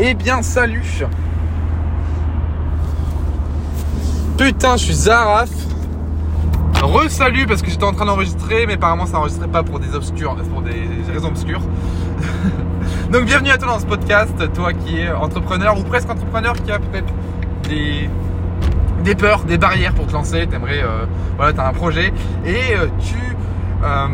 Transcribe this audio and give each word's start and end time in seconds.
Eh 0.00 0.14
bien, 0.14 0.42
salut. 0.42 1.02
Putain, 4.36 4.76
je 4.76 4.84
suis 4.84 4.94
Zaraf. 4.94 5.50
Re-salut 6.80 7.46
parce 7.46 7.62
que 7.62 7.70
j'étais 7.70 7.82
en 7.82 7.92
train 7.92 8.06
d'enregistrer, 8.06 8.66
mais 8.66 8.74
apparemment 8.74 9.06
ça 9.06 9.14
n'enregistrait 9.14 9.48
pas 9.48 9.64
pour 9.64 9.80
des 9.80 9.96
obscurs, 9.96 10.36
pour 10.52 10.62
des 10.62 10.88
raisons 11.12 11.26
obscures. 11.26 11.62
Donc 13.12 13.24
bienvenue 13.24 13.50
à 13.50 13.58
toi 13.58 13.66
dans 13.66 13.80
ce 13.80 13.86
podcast, 13.86 14.32
toi 14.54 14.72
qui 14.72 15.00
es 15.00 15.10
entrepreneur 15.10 15.76
ou 15.76 15.82
presque 15.82 16.08
entrepreneur 16.08 16.54
qui 16.54 16.70
a 16.70 16.78
peut-être 16.78 17.12
des, 17.68 19.14
peurs, 19.16 19.42
des 19.42 19.58
barrières 19.58 19.94
pour 19.94 20.06
te 20.06 20.12
lancer, 20.12 20.46
t'aimerais, 20.46 20.80
euh, 20.80 21.06
voilà, 21.36 21.52
t'as 21.52 21.68
un 21.68 21.72
projet. 21.72 22.12
Et 22.46 22.76
euh, 22.76 22.86
tu, 23.00 23.16
euh, 23.82 24.06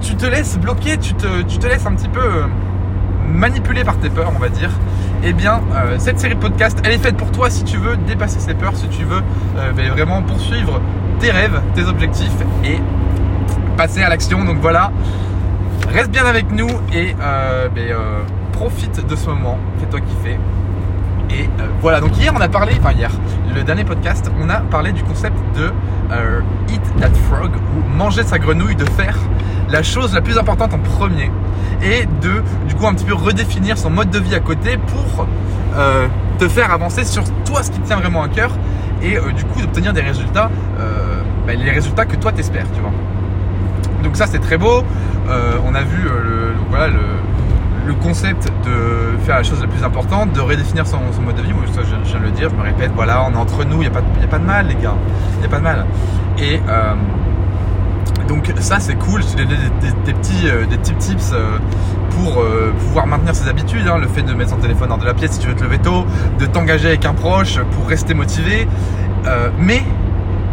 tu 0.00 0.14
te 0.14 0.26
laisses 0.26 0.56
bloquer, 0.56 0.98
tu 0.98 1.14
te 1.14 1.66
laisses 1.66 1.84
un 1.84 1.94
petit 1.94 2.08
peu 2.08 2.44
manipuler 3.28 3.84
par 3.84 3.98
tes 3.98 4.10
peurs, 4.10 4.32
on 4.34 4.38
va 4.38 4.48
dire. 4.48 4.70
Eh 5.24 5.32
bien, 5.32 5.60
euh, 5.74 5.96
cette 5.98 6.18
série 6.18 6.34
de 6.34 6.40
podcasts, 6.40 6.80
elle 6.84 6.92
est 6.92 6.98
faite 6.98 7.16
pour 7.16 7.30
toi 7.30 7.48
si 7.48 7.62
tu 7.64 7.76
veux 7.76 7.96
dépasser 7.96 8.40
ces 8.40 8.54
peurs, 8.54 8.76
si 8.76 8.88
tu 8.88 9.04
veux 9.04 9.22
euh, 9.56 9.72
ben, 9.72 9.90
vraiment 9.90 10.22
poursuivre 10.22 10.80
tes 11.20 11.30
rêves, 11.30 11.60
tes 11.74 11.84
objectifs 11.84 12.32
et 12.64 12.78
passer 13.76 14.02
à 14.02 14.08
l'action. 14.08 14.44
Donc 14.44 14.58
voilà, 14.60 14.90
reste 15.88 16.10
bien 16.10 16.26
avec 16.26 16.50
nous 16.50 16.68
et 16.92 17.14
euh, 17.20 17.68
ben, 17.68 17.94
profite 18.52 19.06
de 19.06 19.14
ce 19.14 19.28
moment, 19.28 19.58
fais-toi 19.78 20.00
kiffer. 20.00 20.38
Et 21.30 21.48
voilà, 21.80 22.00
donc 22.00 22.18
hier 22.18 22.32
on 22.36 22.40
a 22.40 22.48
parlé, 22.48 22.74
enfin 22.78 22.92
hier, 22.92 23.10
le 23.54 23.62
dernier 23.62 23.84
podcast, 23.84 24.30
on 24.42 24.50
a 24.50 24.56
parlé 24.56 24.92
du 24.92 25.02
concept 25.02 25.36
de 25.56 25.72
Eat 26.68 26.82
That 27.00 27.14
Frog, 27.30 27.52
ou 27.54 27.96
manger 27.96 28.22
sa 28.22 28.38
grenouille, 28.38 28.76
de 28.76 28.84
faire 28.84 29.16
la 29.72 29.82
chose 29.82 30.14
la 30.14 30.20
plus 30.20 30.38
importante 30.38 30.74
en 30.74 30.78
premier, 30.78 31.30
et 31.82 32.06
de 32.20 32.42
du 32.68 32.74
coup 32.74 32.86
un 32.86 32.94
petit 32.94 33.06
peu 33.06 33.14
redéfinir 33.14 33.78
son 33.78 33.90
mode 33.90 34.10
de 34.10 34.18
vie 34.18 34.34
à 34.34 34.40
côté 34.40 34.76
pour 34.76 35.26
euh, 35.76 36.06
te 36.38 36.46
faire 36.46 36.70
avancer 36.70 37.04
sur 37.04 37.24
toi 37.44 37.62
ce 37.62 37.70
qui 37.70 37.80
te 37.80 37.86
tient 37.86 37.96
vraiment 37.96 38.22
à 38.22 38.28
cœur, 38.28 38.50
et 39.02 39.16
euh, 39.16 39.32
du 39.32 39.44
coup 39.44 39.60
d'obtenir 39.60 39.94
des 39.94 40.02
résultats, 40.02 40.50
euh, 40.78 41.22
bah, 41.46 41.54
les 41.54 41.70
résultats 41.70 42.04
que 42.04 42.16
toi 42.16 42.32
t'espères, 42.32 42.66
tu 42.74 42.80
vois. 42.80 42.92
Donc 44.04 44.16
ça 44.16 44.26
c'est 44.26 44.40
très 44.40 44.58
beau, 44.58 44.84
on 45.28 45.74
a 45.74 45.82
vu 45.82 46.02
le, 46.02 46.54
le, 47.86 47.94
concept 48.02 48.48
de 48.64 49.18
faire 49.24 49.36
la 49.36 49.42
chose 49.42 49.60
la 49.60 49.68
plus 49.68 49.84
importante, 49.84 50.32
de 50.32 50.40
redéfinir 50.40 50.86
son, 50.86 50.98
mode 51.24 51.36
de 51.36 51.42
vie. 51.42 51.52
Moi, 51.52 51.64
je, 51.66 52.10
viens 52.10 52.18
de 52.18 52.24
le 52.24 52.30
dire, 52.32 52.50
je 52.50 52.56
me 52.56 52.62
répète, 52.62 52.90
voilà, 52.94 53.24
on 53.24 53.32
est 53.32 53.36
entre 53.36 53.64
nous, 53.64 53.76
il 53.76 53.80
n'y 53.80 53.86
a, 53.86 53.90
pas 53.90 54.38
de- 54.38 54.44
mal, 54.44 54.66
les 54.66 54.74
gars. 54.74 54.94
Il 55.34 55.40
n'y 55.40 55.46
a 55.46 55.48
pas 55.48 55.58
de 55.58 55.62
mal. 55.62 55.86
Et 56.38 56.60
donc, 58.32 58.50
ça, 58.60 58.80
c'est 58.80 58.94
cool. 58.94 59.22
C'est 59.22 59.36
des, 59.36 59.44
des- 59.44 59.56
des- 60.06 60.12
petits, 60.14 60.48
euh, 60.48 60.64
tips 60.98 61.32
euh, 61.34 61.58
pour 62.10 62.40
euh, 62.40 62.72
pouvoir 62.86 63.06
maintenir 63.06 63.34
ses 63.34 63.46
habitudes. 63.48 63.86
hein. 63.86 63.98
Le 63.98 64.08
fait 64.08 64.22
de 64.22 64.32
mettre 64.32 64.50
son 64.50 64.56
téléphone 64.56 64.90
hors 64.90 64.96
de 64.98 65.04
la 65.04 65.12
pièce 65.12 65.32
si 65.32 65.38
tu 65.40 65.48
veux 65.48 65.54
te 65.54 65.62
lever 65.62 65.78
tôt, 65.78 66.06
de 66.38 66.46
t'engager 66.46 66.88
avec 66.88 67.04
un 67.04 67.12
proche 67.12 67.58
pour 67.72 67.86
rester 67.88 68.14
motivé. 68.14 68.66
Euh, 69.26 69.50
mais, 69.58 69.82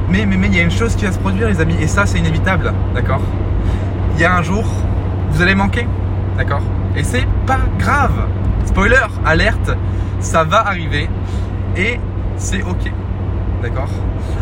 mais, 0.09 0.25
mais, 0.25 0.35
mais, 0.35 0.47
il 0.47 0.55
y 0.55 0.59
a 0.59 0.63
une 0.63 0.71
chose 0.71 0.95
qui 0.95 1.05
va 1.05 1.11
se 1.13 1.19
produire, 1.19 1.47
les 1.47 1.61
amis, 1.61 1.75
et 1.79 1.87
ça, 1.87 2.05
c'est 2.05 2.19
inévitable, 2.19 2.73
d'accord? 2.93 3.21
Il 4.15 4.21
y 4.21 4.25
a 4.25 4.35
un 4.35 4.41
jour, 4.41 4.65
vous 5.31 5.41
allez 5.41 5.55
manquer, 5.55 5.87
d'accord? 6.37 6.61
Et 6.97 7.03
c'est 7.03 7.25
pas 7.47 7.59
grave. 7.77 8.27
Spoiler, 8.65 9.05
alerte, 9.25 9.71
ça 10.19 10.43
va 10.43 10.67
arriver 10.67 11.09
et 11.77 11.97
c'est 12.35 12.61
ok, 12.61 12.91
d'accord? 13.63 13.89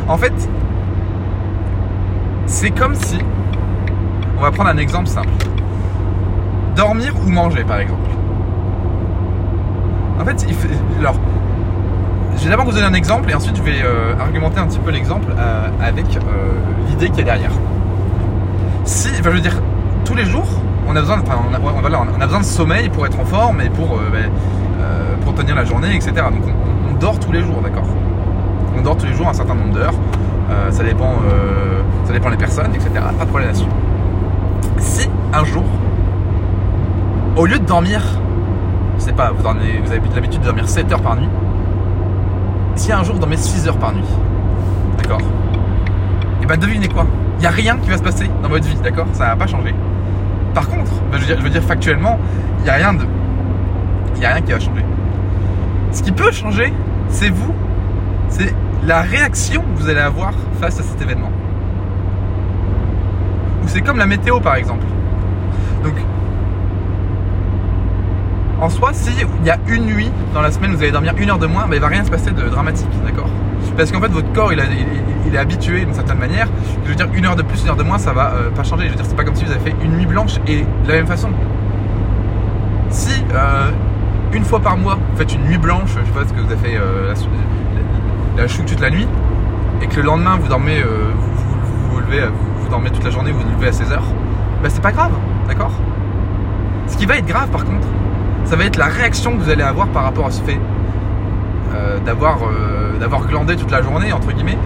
En 0.07 0.17
fait, 0.17 0.33
c'est 2.59 2.71
comme 2.71 2.95
si, 2.95 3.19
on 4.35 4.41
va 4.41 4.49
prendre 4.49 4.71
un 4.71 4.77
exemple 4.77 5.05
simple, 5.05 5.29
dormir 6.75 7.13
ou 7.23 7.29
manger 7.29 7.63
par 7.63 7.77
exemple. 7.77 8.09
En 10.19 10.25
fait, 10.25 10.43
il 10.49 10.55
fait, 10.55 10.69
alors, 10.97 11.19
je 12.35 12.45
vais 12.45 12.49
d'abord 12.49 12.65
vous 12.65 12.71
donner 12.71 12.87
un 12.87 12.95
exemple 12.95 13.29
et 13.29 13.35
ensuite 13.35 13.55
je 13.57 13.61
vais 13.61 13.83
euh, 13.83 14.17
argumenter 14.19 14.57
un 14.59 14.65
petit 14.65 14.79
peu 14.79 14.89
l'exemple 14.89 15.27
euh, 15.37 15.67
avec 15.79 16.07
euh, 16.17 16.19
l'idée 16.89 17.09
qu'il 17.09 17.19
y 17.19 17.21
a 17.21 17.25
derrière. 17.25 17.51
Si, 18.85 19.09
enfin, 19.09 19.29
je 19.29 19.35
veux 19.35 19.41
dire, 19.41 19.61
tous 20.03 20.15
les 20.15 20.25
jours, 20.25 20.47
on 20.87 20.95
a 20.95 21.01
besoin, 21.01 21.17
de, 21.17 21.21
enfin, 21.21 21.39
on 21.47 21.53
a, 21.53 22.25
besoin 22.25 22.39
de 22.39 22.45
sommeil 22.45 22.89
pour 22.89 23.05
être 23.05 23.19
en 23.19 23.25
forme 23.25 23.61
et 23.61 23.69
pour, 23.69 23.99
euh, 23.99 24.09
ben, 24.11 24.31
pour 25.23 25.35
tenir 25.35 25.53
la 25.53 25.63
journée, 25.63 25.95
etc. 25.95 26.11
Donc 26.31 26.41
on, 26.47 26.89
on 26.89 26.97
dort 26.97 27.19
tous 27.19 27.31
les 27.31 27.43
jours, 27.43 27.61
d'accord 27.61 27.85
On 28.75 28.81
dort 28.81 28.97
tous 28.97 29.05
les 29.05 29.13
jours 29.13 29.29
un 29.29 29.33
certain 29.33 29.53
nombre 29.53 29.75
d'heures. 29.75 29.93
Euh, 30.49 30.71
ça 30.71 30.83
dépend, 30.83 31.15
euh, 31.29 31.81
ça 32.05 32.13
dépend 32.13 32.29
des 32.29 32.37
personnes, 32.37 32.73
etc. 32.73 32.89
Pas 33.17 33.25
de 33.25 33.29
problème 33.29 33.49
là-dessus. 33.49 33.67
Si 34.77 35.09
un 35.33 35.43
jour, 35.43 35.63
au 37.35 37.45
lieu 37.45 37.59
de 37.59 37.65
dormir, 37.65 38.01
je 38.97 39.03
sais 39.03 39.13
pas, 39.13 39.31
vous, 39.31 39.43
vous 39.43 39.91
avez 39.91 40.01
l'habitude 40.15 40.39
de 40.39 40.45
dormir 40.45 40.67
7 40.67 40.91
heures 40.91 41.01
par 41.01 41.15
nuit. 41.15 41.29
Si 42.75 42.91
un 42.91 43.03
jour 43.03 43.15
vous 43.15 43.19
dormez 43.19 43.37
6 43.37 43.67
heures 43.67 43.77
par 43.77 43.93
nuit, 43.93 44.07
d'accord 44.97 45.21
Et 46.41 46.45
ben 46.45 46.57
devinez 46.57 46.87
quoi? 46.87 47.05
Il 47.37 47.41
n'y 47.41 47.47
a 47.47 47.51
rien 47.51 47.77
qui 47.77 47.89
va 47.89 47.97
se 47.97 48.03
passer 48.03 48.29
dans 48.41 48.49
votre 48.49 48.67
vie, 48.67 48.75
d'accord? 48.83 49.07
Ça 49.13 49.25
va 49.27 49.35
pas 49.35 49.47
changer. 49.47 49.73
Par 50.53 50.67
contre, 50.67 50.91
ben, 51.11 51.19
je, 51.19 51.33
veux 51.35 51.49
dire, 51.49 51.63
factuellement, 51.63 52.17
il 52.59 52.63
n'y 52.63 52.69
a 52.69 52.73
rien 52.73 52.93
de. 52.93 53.05
Il 54.15 54.25
a 54.25 54.29
rien 54.29 54.41
qui 54.41 54.51
va 54.51 54.59
changer. 54.59 54.83
Ce 55.91 56.01
qui 56.01 56.11
peut 56.11 56.31
changer, 56.31 56.73
c'est 57.09 57.29
vous. 57.29 57.53
C'est 58.29 58.53
la 58.85 59.01
réaction 59.01 59.61
que 59.61 59.81
vous 59.81 59.89
allez 59.89 59.99
avoir 59.99 60.33
face 60.59 60.79
à 60.79 60.83
cet 60.83 61.01
événement. 61.01 61.31
Ou 63.63 63.67
c'est 63.67 63.81
comme 63.81 63.97
la 63.97 64.05
météo 64.05 64.39
par 64.39 64.55
exemple. 64.55 64.85
Donc, 65.83 65.93
en 68.59 68.69
soi, 68.69 68.89
si 68.93 69.11
il 69.11 69.45
y 69.45 69.51
a 69.51 69.57
une 69.67 69.85
nuit 69.85 70.09
dans 70.33 70.41
la 70.41 70.51
semaine, 70.51 70.71
vous 70.71 70.81
allez 70.81 70.91
dormir 70.91 71.13
une 71.17 71.29
heure 71.29 71.37
de 71.37 71.45
moins, 71.45 71.67
ben, 71.67 71.75
il 71.75 71.81
va 71.81 71.87
rien 71.87 72.03
se 72.03 72.09
passer 72.09 72.31
de 72.31 72.41
dramatique, 72.41 72.89
d'accord? 73.05 73.29
Parce 73.75 73.91
qu'en 73.91 74.01
fait, 74.01 74.07
votre 74.07 74.31
corps, 74.33 74.51
il 74.51 74.59
est 74.59 75.37
habitué 75.37 75.85
d'une 75.85 75.93
certaine 75.93 76.17
manière. 76.17 76.47
Je 76.83 76.89
veux 76.89 76.95
dire, 76.95 77.07
une 77.13 77.25
heure 77.25 77.35
de 77.35 77.43
plus, 77.43 77.61
une 77.61 77.69
heure 77.69 77.75
de 77.75 77.83
moins, 77.83 77.99
ça 77.99 78.13
va 78.13 78.31
euh, 78.31 78.49
pas 78.49 78.63
changer. 78.63 78.85
Je 78.85 78.89
veux 78.89 78.95
dire, 78.95 79.05
c'est 79.05 79.15
pas 79.15 79.23
comme 79.23 79.35
si 79.35 79.45
vous 79.45 79.51
avez 79.51 79.59
fait 79.59 79.75
une 79.83 79.97
nuit 79.97 80.07
blanche 80.07 80.37
et 80.47 80.61
de 80.61 80.87
la 80.87 80.95
même 80.95 81.05
façon. 81.05 81.29
Si 82.89 83.23
euh, 83.33 83.69
une 84.33 84.43
fois 84.43 84.59
par 84.59 84.77
mois, 84.77 84.95
vous 84.95 85.17
faites 85.17 85.33
une 85.33 85.43
nuit 85.43 85.57
blanche, 85.59 85.89
je 85.89 86.05
sais 86.05 86.11
pas 86.11 86.27
ce 86.27 86.33
que 86.33 86.39
vous 86.39 86.51
avez 86.51 86.69
fait 86.69 86.77
euh, 86.77 87.09
la, 87.09 87.13
la 88.37 88.47
chouque 88.47 88.67
toute 88.67 88.79
la 88.79 88.91
nuit, 88.91 89.07
et 89.81 89.87
que 89.87 89.97
le 89.97 90.03
lendemain 90.03 90.37
vous 90.39 90.47
dormez, 90.47 90.79
euh, 90.79 91.11
vous, 91.15 91.91
vous, 91.91 91.99
levez, 91.99 92.21
vous, 92.27 92.63
vous 92.63 92.69
dormez 92.69 92.91
toute 92.91 93.03
la 93.03 93.09
journée, 93.09 93.31
vous 93.31 93.39
vous 93.39 93.55
levez 93.57 93.69
à 93.69 93.71
16 93.71 93.91
heures, 93.91 94.05
bah 94.61 94.69
c'est 94.69 94.81
pas 94.81 94.91
grave, 94.91 95.11
d'accord? 95.47 95.71
Ce 96.87 96.97
qui 96.97 97.05
va 97.05 97.17
être 97.17 97.25
grave 97.25 97.49
par 97.49 97.65
contre, 97.65 97.87
ça 98.45 98.55
va 98.55 98.65
être 98.65 98.77
la 98.77 98.85
réaction 98.85 99.35
que 99.35 99.43
vous 99.43 99.49
allez 99.49 99.63
avoir 99.63 99.87
par 99.87 100.03
rapport 100.03 100.27
à 100.27 100.31
ce 100.31 100.41
fait 100.43 100.59
euh, 101.73 101.99
d'avoir 101.99 102.37
euh, 102.43 102.97
d'avoir 102.99 103.25
glandé 103.27 103.55
toute 103.55 103.71
la 103.71 103.81
journée 103.81 104.13
entre 104.13 104.31
guillemets, 104.31 104.57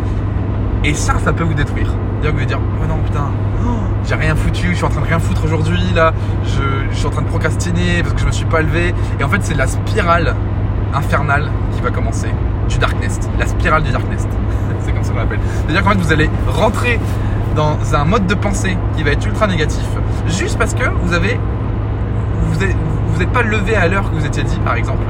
et 0.84 0.94
ça, 0.94 1.16
ça 1.24 1.32
peut 1.32 1.44
vous 1.44 1.54
détruire. 1.54 1.88
C'est-à-dire 2.22 2.36
que 2.36 2.40
vous 2.42 2.46
dire, 2.46 2.60
oh 2.84 2.88
non 2.88 2.98
putain, 2.98 3.32
j'ai 4.06 4.16
rien 4.16 4.36
foutu, 4.36 4.72
je 4.72 4.76
suis 4.76 4.86
en 4.86 4.90
train 4.90 5.02
de 5.02 5.08
rien 5.08 5.20
foutre 5.20 5.46
aujourd'hui 5.46 5.80
là, 5.96 6.14
je 6.44 6.96
suis 6.96 7.08
en 7.08 7.10
train 7.10 7.22
de 7.22 7.28
procrastiner 7.28 8.02
parce 8.04 8.16
que 8.16 8.22
je 8.22 8.26
me 8.26 8.32
suis 8.32 8.46
pas 8.46 8.62
levé. 8.62 8.94
Et 9.20 9.24
en 9.24 9.30
fait, 9.30 9.40
c'est 9.42 9.56
la 9.56 9.68
spirale 9.68 10.36
infernale 10.94 11.50
qui 11.74 11.82
va 11.82 11.90
commencer 11.90 12.28
du 12.72 12.78
darkness, 12.80 13.20
la 13.40 13.46
spirale 13.46 13.84
du 13.84 13.92
darkness. 13.92 14.28
c'est 14.82 14.92
comme 14.92 15.04
ça 15.04 15.12
qu'on 15.14 15.20
l'appelle. 15.20 15.40
C'est-à-dire 15.66 15.84
qu'en 15.84 15.92
fait, 15.92 15.98
vous 16.00 16.12
allez 16.12 16.30
rentrer 16.48 17.00
dans 17.56 17.78
un 17.94 18.06
mode 18.06 18.28
de 18.28 18.34
pensée 18.36 18.78
qui 18.96 19.04
va 19.04 19.12
être 19.12 19.26
ultra 19.26 19.46
négatif, 19.48 19.84
juste 20.28 20.58
parce 20.58 20.74
que 20.74 20.84
vous 21.04 21.14
avez 21.14 21.40
vous 23.14 23.22
êtes, 23.22 23.30
pas 23.32 23.44
levé 23.44 23.76
à 23.76 23.88
l'heure 23.88 24.10
que 24.10 24.16
vous 24.16 24.26
étiez 24.26 24.44
dit, 24.44 24.58
par 24.66 24.76
exemple. 24.76 25.04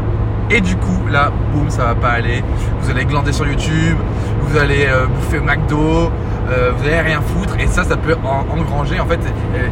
Et 0.50 0.60
du 0.62 0.76
coup, 0.76 1.08
là, 1.10 1.32
boum, 1.54 1.70
ça 1.70 1.86
va 1.86 1.96
pas 1.96 2.10
aller. 2.10 2.44
Vous 2.82 2.90
allez 2.92 3.06
glander 3.06 3.32
sur 3.32 3.48
YouTube, 3.48 3.98
vous 4.42 4.58
allez 4.58 4.86
euh, 4.88 5.06
bouffer 5.08 5.40
au 5.40 5.44
McDo, 5.44 6.12
euh, 6.50 6.72
vous 6.76 6.84
allez 6.88 7.00
rien 7.00 7.22
foutre. 7.22 7.56
Et 7.60 7.68
ça, 7.68 7.84
ça 7.84 7.96
peut 7.96 8.16
en- 8.24 8.46
engranger, 8.60 9.00
en 9.00 9.06
fait, 9.06 9.20
euh, 9.56 9.68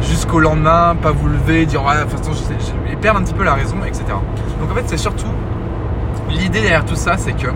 jusqu'au 0.00 0.40
lendemain, 0.40 0.96
pas 1.00 1.10
vous 1.12 1.28
lever, 1.28 1.66
dire, 1.66 1.84
ouais, 1.84 1.94
de 1.96 2.00
toute 2.10 2.18
façon, 2.18 2.32
je 2.32 2.38
sais- 2.38 2.72
je- 2.88 2.92
et 2.92 2.96
perdre 2.96 3.20
un 3.20 3.24
petit 3.24 3.34
peu 3.34 3.44
la 3.44 3.54
raison, 3.54 3.76
etc. 3.86 4.04
Donc 4.60 4.70
en 4.70 4.74
fait, 4.74 4.84
c'est 4.86 4.96
surtout, 4.96 5.26
l'idée 6.32 6.60
derrière 6.60 6.84
tout 6.84 6.96
ça, 6.96 7.16
c'est 7.16 7.32
que 7.32 7.48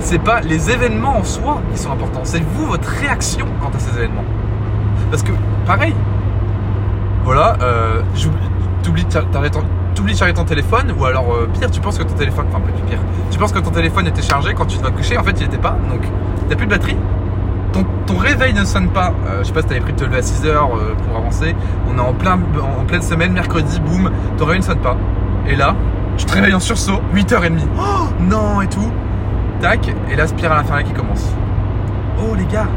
c'est 0.00 0.18
pas 0.18 0.40
les 0.40 0.70
événements 0.70 1.18
en 1.18 1.24
soi 1.24 1.60
qui 1.72 1.78
sont 1.78 1.90
importants, 1.90 2.20
c'est 2.24 2.42
vous, 2.42 2.66
votre 2.66 2.88
réaction 2.88 3.46
quant 3.60 3.70
à 3.74 3.78
ces 3.78 3.96
événements. 3.96 4.24
Parce 5.10 5.22
que, 5.22 5.32
pareil, 5.66 5.94
voilà, 7.24 7.56
euh, 7.62 8.02
t'oublies 8.82 9.04
de 9.04 9.10
charger 10.18 10.34
ton 10.34 10.44
téléphone, 10.44 10.92
ou 10.98 11.04
alors 11.04 11.32
euh, 11.32 11.48
pire, 11.58 11.70
tu 11.70 11.80
penses 11.80 11.96
que 11.96 12.02
ton 12.02 12.14
téléphone, 12.14 12.46
enfin 12.50 12.60
pas 12.60 12.70
pire, 12.86 12.98
tu 13.30 13.38
penses 13.38 13.52
que 13.52 13.60
ton 13.60 13.70
téléphone 13.70 14.06
était 14.06 14.22
chargé 14.22 14.52
quand 14.52 14.66
tu 14.66 14.76
te 14.76 14.82
vas 14.82 14.90
coucher, 14.90 15.16
en 15.16 15.22
fait 15.22 15.40
il 15.40 15.46
était 15.46 15.58
pas, 15.58 15.76
donc 15.90 16.02
t'as 16.48 16.56
plus 16.56 16.66
de 16.66 16.70
batterie. 16.70 16.96
Ton, 17.72 18.16
réveil 18.16 18.54
ne 18.54 18.64
sonne 18.64 18.88
pas, 18.88 19.12
Euh, 19.26 19.38
je 19.40 19.48
sais 19.48 19.52
pas 19.52 19.62
si 19.62 19.68
t'avais 19.68 19.80
pris 19.80 19.92
de 19.92 19.98
te 19.98 20.04
lever 20.04 20.18
à 20.18 20.20
6h 20.20 20.54
pour 21.06 21.16
avancer, 21.16 21.56
on 21.90 21.98
est 21.98 22.00
en, 22.00 22.12
plein, 22.12 22.34
en 22.34 22.84
pleine 22.84 23.02
semaine, 23.02 23.32
mercredi, 23.32 23.80
boum, 23.80 24.10
ton 24.38 24.44
réveil 24.44 24.60
ne 24.60 24.64
sonne 24.64 24.78
pas. 24.78 24.96
Et 25.48 25.56
là, 25.56 25.74
tu 26.16 26.24
te 26.24 26.32
réveilles 26.32 26.54
en 26.54 26.60
sursaut, 26.60 27.00
8h30, 27.14 27.60
oh 27.78 28.08
non 28.20 28.60
et 28.60 28.68
tout, 28.68 28.90
tac, 29.60 29.88
et 30.10 30.16
la 30.16 30.26
spirale 30.26 30.60
infernale 30.60 30.84
qui 30.84 30.92
commence. 30.92 31.32
Oh 32.18 32.34
les 32.34 32.46
gars, 32.46 32.68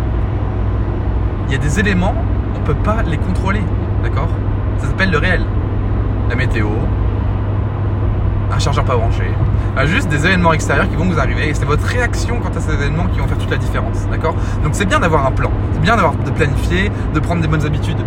il 1.47 1.53
y 1.53 1.55
a 1.55 1.59
des 1.59 1.79
éléments, 1.79 2.15
on 2.55 2.59
peut 2.65 2.75
pas 2.75 3.03
les 3.03 3.17
contrôler, 3.17 3.61
d'accord? 4.03 4.29
Ça 4.79 4.87
s'appelle 4.87 5.11
le 5.11 5.17
réel. 5.17 5.43
La 6.29 6.35
météo, 6.35 6.67
chargeur 8.59 8.85
pas 8.85 8.95
branché, 8.95 9.23
à 9.75 9.85
juste 9.85 10.09
des 10.09 10.25
événements 10.25 10.53
extérieurs 10.53 10.89
qui 10.89 10.95
vont 10.95 11.05
vous 11.05 11.19
arriver 11.19 11.49
et 11.49 11.53
c'est 11.53 11.65
votre 11.65 11.85
réaction 11.85 12.39
quant 12.39 12.49
à 12.49 12.59
ces 12.59 12.73
événements 12.73 13.07
qui 13.07 13.19
vont 13.19 13.27
faire 13.27 13.37
toute 13.37 13.51
la 13.51 13.57
différence, 13.57 14.07
d'accord? 14.09 14.35
Donc 14.63 14.73
c'est 14.73 14.85
bien 14.85 14.99
d'avoir 14.99 15.25
un 15.25 15.31
plan, 15.31 15.51
c'est 15.73 15.81
bien 15.81 15.95
d'avoir 15.95 16.15
de 16.15 16.31
planifier, 16.31 16.91
de 17.13 17.19
prendre 17.19 17.41
des 17.41 17.47
bonnes 17.47 17.65
habitudes. 17.65 18.03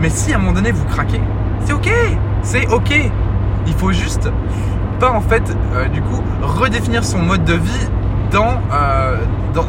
Mais 0.00 0.10
si 0.10 0.32
à 0.32 0.36
un 0.36 0.38
moment 0.38 0.52
donné 0.52 0.72
vous 0.72 0.84
craquez, 0.84 1.20
c'est 1.64 1.72
ok, 1.72 1.90
c'est 2.42 2.68
ok. 2.68 3.10
Il 3.66 3.72
faut 3.72 3.92
juste 3.92 4.30
pas 4.94 5.12
en 5.12 5.20
fait 5.20 5.42
euh, 5.74 5.88
du 5.88 6.00
coup 6.00 6.22
redéfinir 6.42 7.04
son 7.04 7.18
mode 7.18 7.44
de 7.44 7.54
vie 7.54 7.88
dans, 8.30 8.60
euh, 8.72 9.16
dans, 9.54 9.66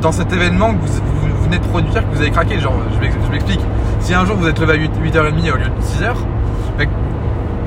dans 0.00 0.12
cet 0.12 0.32
événement 0.32 0.74
que 0.74 0.80
vous, 0.86 1.44
venez 1.44 1.58
de 1.58 1.66
produire, 1.66 2.08
que 2.08 2.14
vous 2.14 2.20
avez 2.20 2.30
craqué. 2.30 2.58
Genre, 2.58 2.74
je 2.94 3.30
m'explique. 3.30 3.60
Si 4.00 4.14
un 4.14 4.24
jour 4.24 4.36
vous 4.36 4.48
êtes 4.48 4.58
levé 4.58 4.72
à 4.72 4.76
8, 4.76 4.88
h 4.88 5.12
30 5.12 5.24
au 5.24 5.56
lieu 5.56 5.64
de 5.64 5.82
6h, 5.82 6.14
bah, 6.78 6.84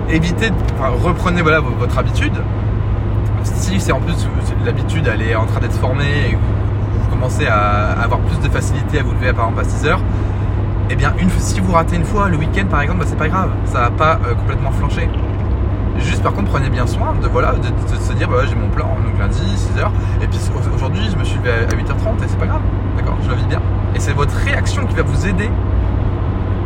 évitez, 0.10 0.52
enfin, 0.78 0.92
reprenez 1.04 1.42
voilà, 1.42 1.60
votre 1.60 1.98
habitude. 1.98 2.34
Si 3.44 3.80
c'est 3.80 3.92
en 3.92 4.00
plus 4.00 4.28
l'habitude, 4.66 5.10
elle 5.12 5.22
est 5.22 5.36
en 5.36 5.46
train 5.46 5.60
d'être 5.60 5.78
formée 5.78 6.30
et 6.30 6.36
vous, 6.36 7.10
commencez 7.10 7.46
à 7.46 7.92
avoir 8.02 8.20
plus 8.22 8.40
de 8.40 8.52
facilité 8.52 9.00
à 9.00 9.04
vous 9.04 9.12
lever 9.12 9.32
par 9.32 9.50
exemple 9.50 9.62
à 9.62 9.64
6 9.64 9.86
h 9.86 9.98
eh 10.90 10.96
bien, 10.96 11.14
une, 11.18 11.30
si 11.40 11.60
vous 11.60 11.72
ratez 11.72 11.96
une 11.96 12.04
fois 12.04 12.28
le 12.28 12.38
week-end 12.38 12.66
par 12.70 12.82
exemple, 12.82 13.00
bah, 13.00 13.06
c'est 13.08 13.18
pas 13.18 13.30
grave, 13.30 13.50
ça 13.66 13.82
va 13.82 13.92
pas 13.92 14.20
euh, 14.28 14.34
complètement 14.36 14.72
flancher. 14.72 15.10
Juste 16.00 16.24
par 16.24 16.34
contre, 16.34 16.50
prenez 16.50 16.70
bien 16.70 16.88
soin 16.88 17.14
de, 17.22 17.28
voilà, 17.28 17.54
de, 17.54 17.96
se 17.96 18.14
dire 18.14 18.28
bah, 18.28 18.38
j'ai 18.48 18.56
mon 18.56 18.70
plan, 18.70 18.98
donc 19.06 19.18
lundi, 19.20 19.40
6h, 19.40 19.90
et 20.22 20.28
puis 20.28 20.40
aujourd'hui, 20.74 21.08
je 21.12 21.18
me 21.18 21.24
suis 21.24 21.38
levé 21.38 21.52
à 21.52 21.66
8h30 21.66 22.24
et 22.24 22.28
c'est 22.28 22.40
pas 22.40 22.48
grave, 22.48 22.62
d'accord? 22.98 23.18
Je 23.24 23.30
le 23.30 23.36
vis 23.36 23.46
bien. 23.46 23.62
Et 23.96 24.00
c'est 24.00 24.14
votre 24.14 24.36
réaction 24.36 24.86
qui 24.86 24.96
va 24.96 25.04
vous 25.04 25.28
aider 25.28 25.50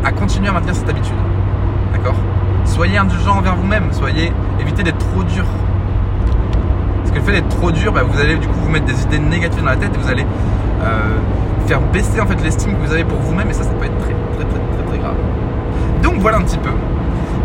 à 0.03 0.12
continuer 0.12 0.47
à 0.47 0.53
maintenir 0.53 0.75
cette 0.75 0.89
habitude, 0.89 1.15
d'accord? 1.94 2.15
Soyez 2.65 2.97
indulgent 2.97 3.38
envers 3.38 3.56
vous-même, 3.56 3.91
soyez, 3.91 4.31
évitez 4.59 4.83
d'être 4.83 4.97
trop 4.97 5.24
dur. 5.24 5.45
Parce 7.01 7.12
que 7.12 7.18
le 7.18 7.23
fait 7.23 7.33
d'être 7.33 7.50
trop 7.50 7.71
dur, 7.71 7.91
bah, 7.91 8.03
vous 8.03 8.19
allez 8.19 8.38
du 8.38 8.47
coup 8.47 8.59
vous 8.59 8.69
mettre 8.69 8.85
des 8.85 9.01
idées 9.03 9.19
négatives 9.19 9.62
dans 9.62 9.69
la 9.69 9.77
tête 9.77 9.94
et 9.94 9.97
vous 9.97 10.09
allez 10.09 10.25
euh, 10.83 11.18
faire 11.68 11.81
baisser 11.81 12.21
en 12.21 12.25
fait 12.25 12.41
l'estime 12.44 12.73
que 12.75 12.85
vous 12.85 12.94
avez 12.94 13.03
pour 13.03 13.19
vous-même 13.19 13.50
et 13.50 13.53
ça, 13.53 13.63
ça 13.63 13.71
peut 13.71 13.85
être 13.85 13.97
très, 14.00 14.13
très, 14.13 14.45
très, 14.45 14.59
très, 14.59 14.88
très 14.88 14.97
grave. 14.97 15.15
Donc 16.01 16.15
voilà 16.19 16.38
un 16.38 16.44
petit 16.44 16.57
peu 16.57 16.69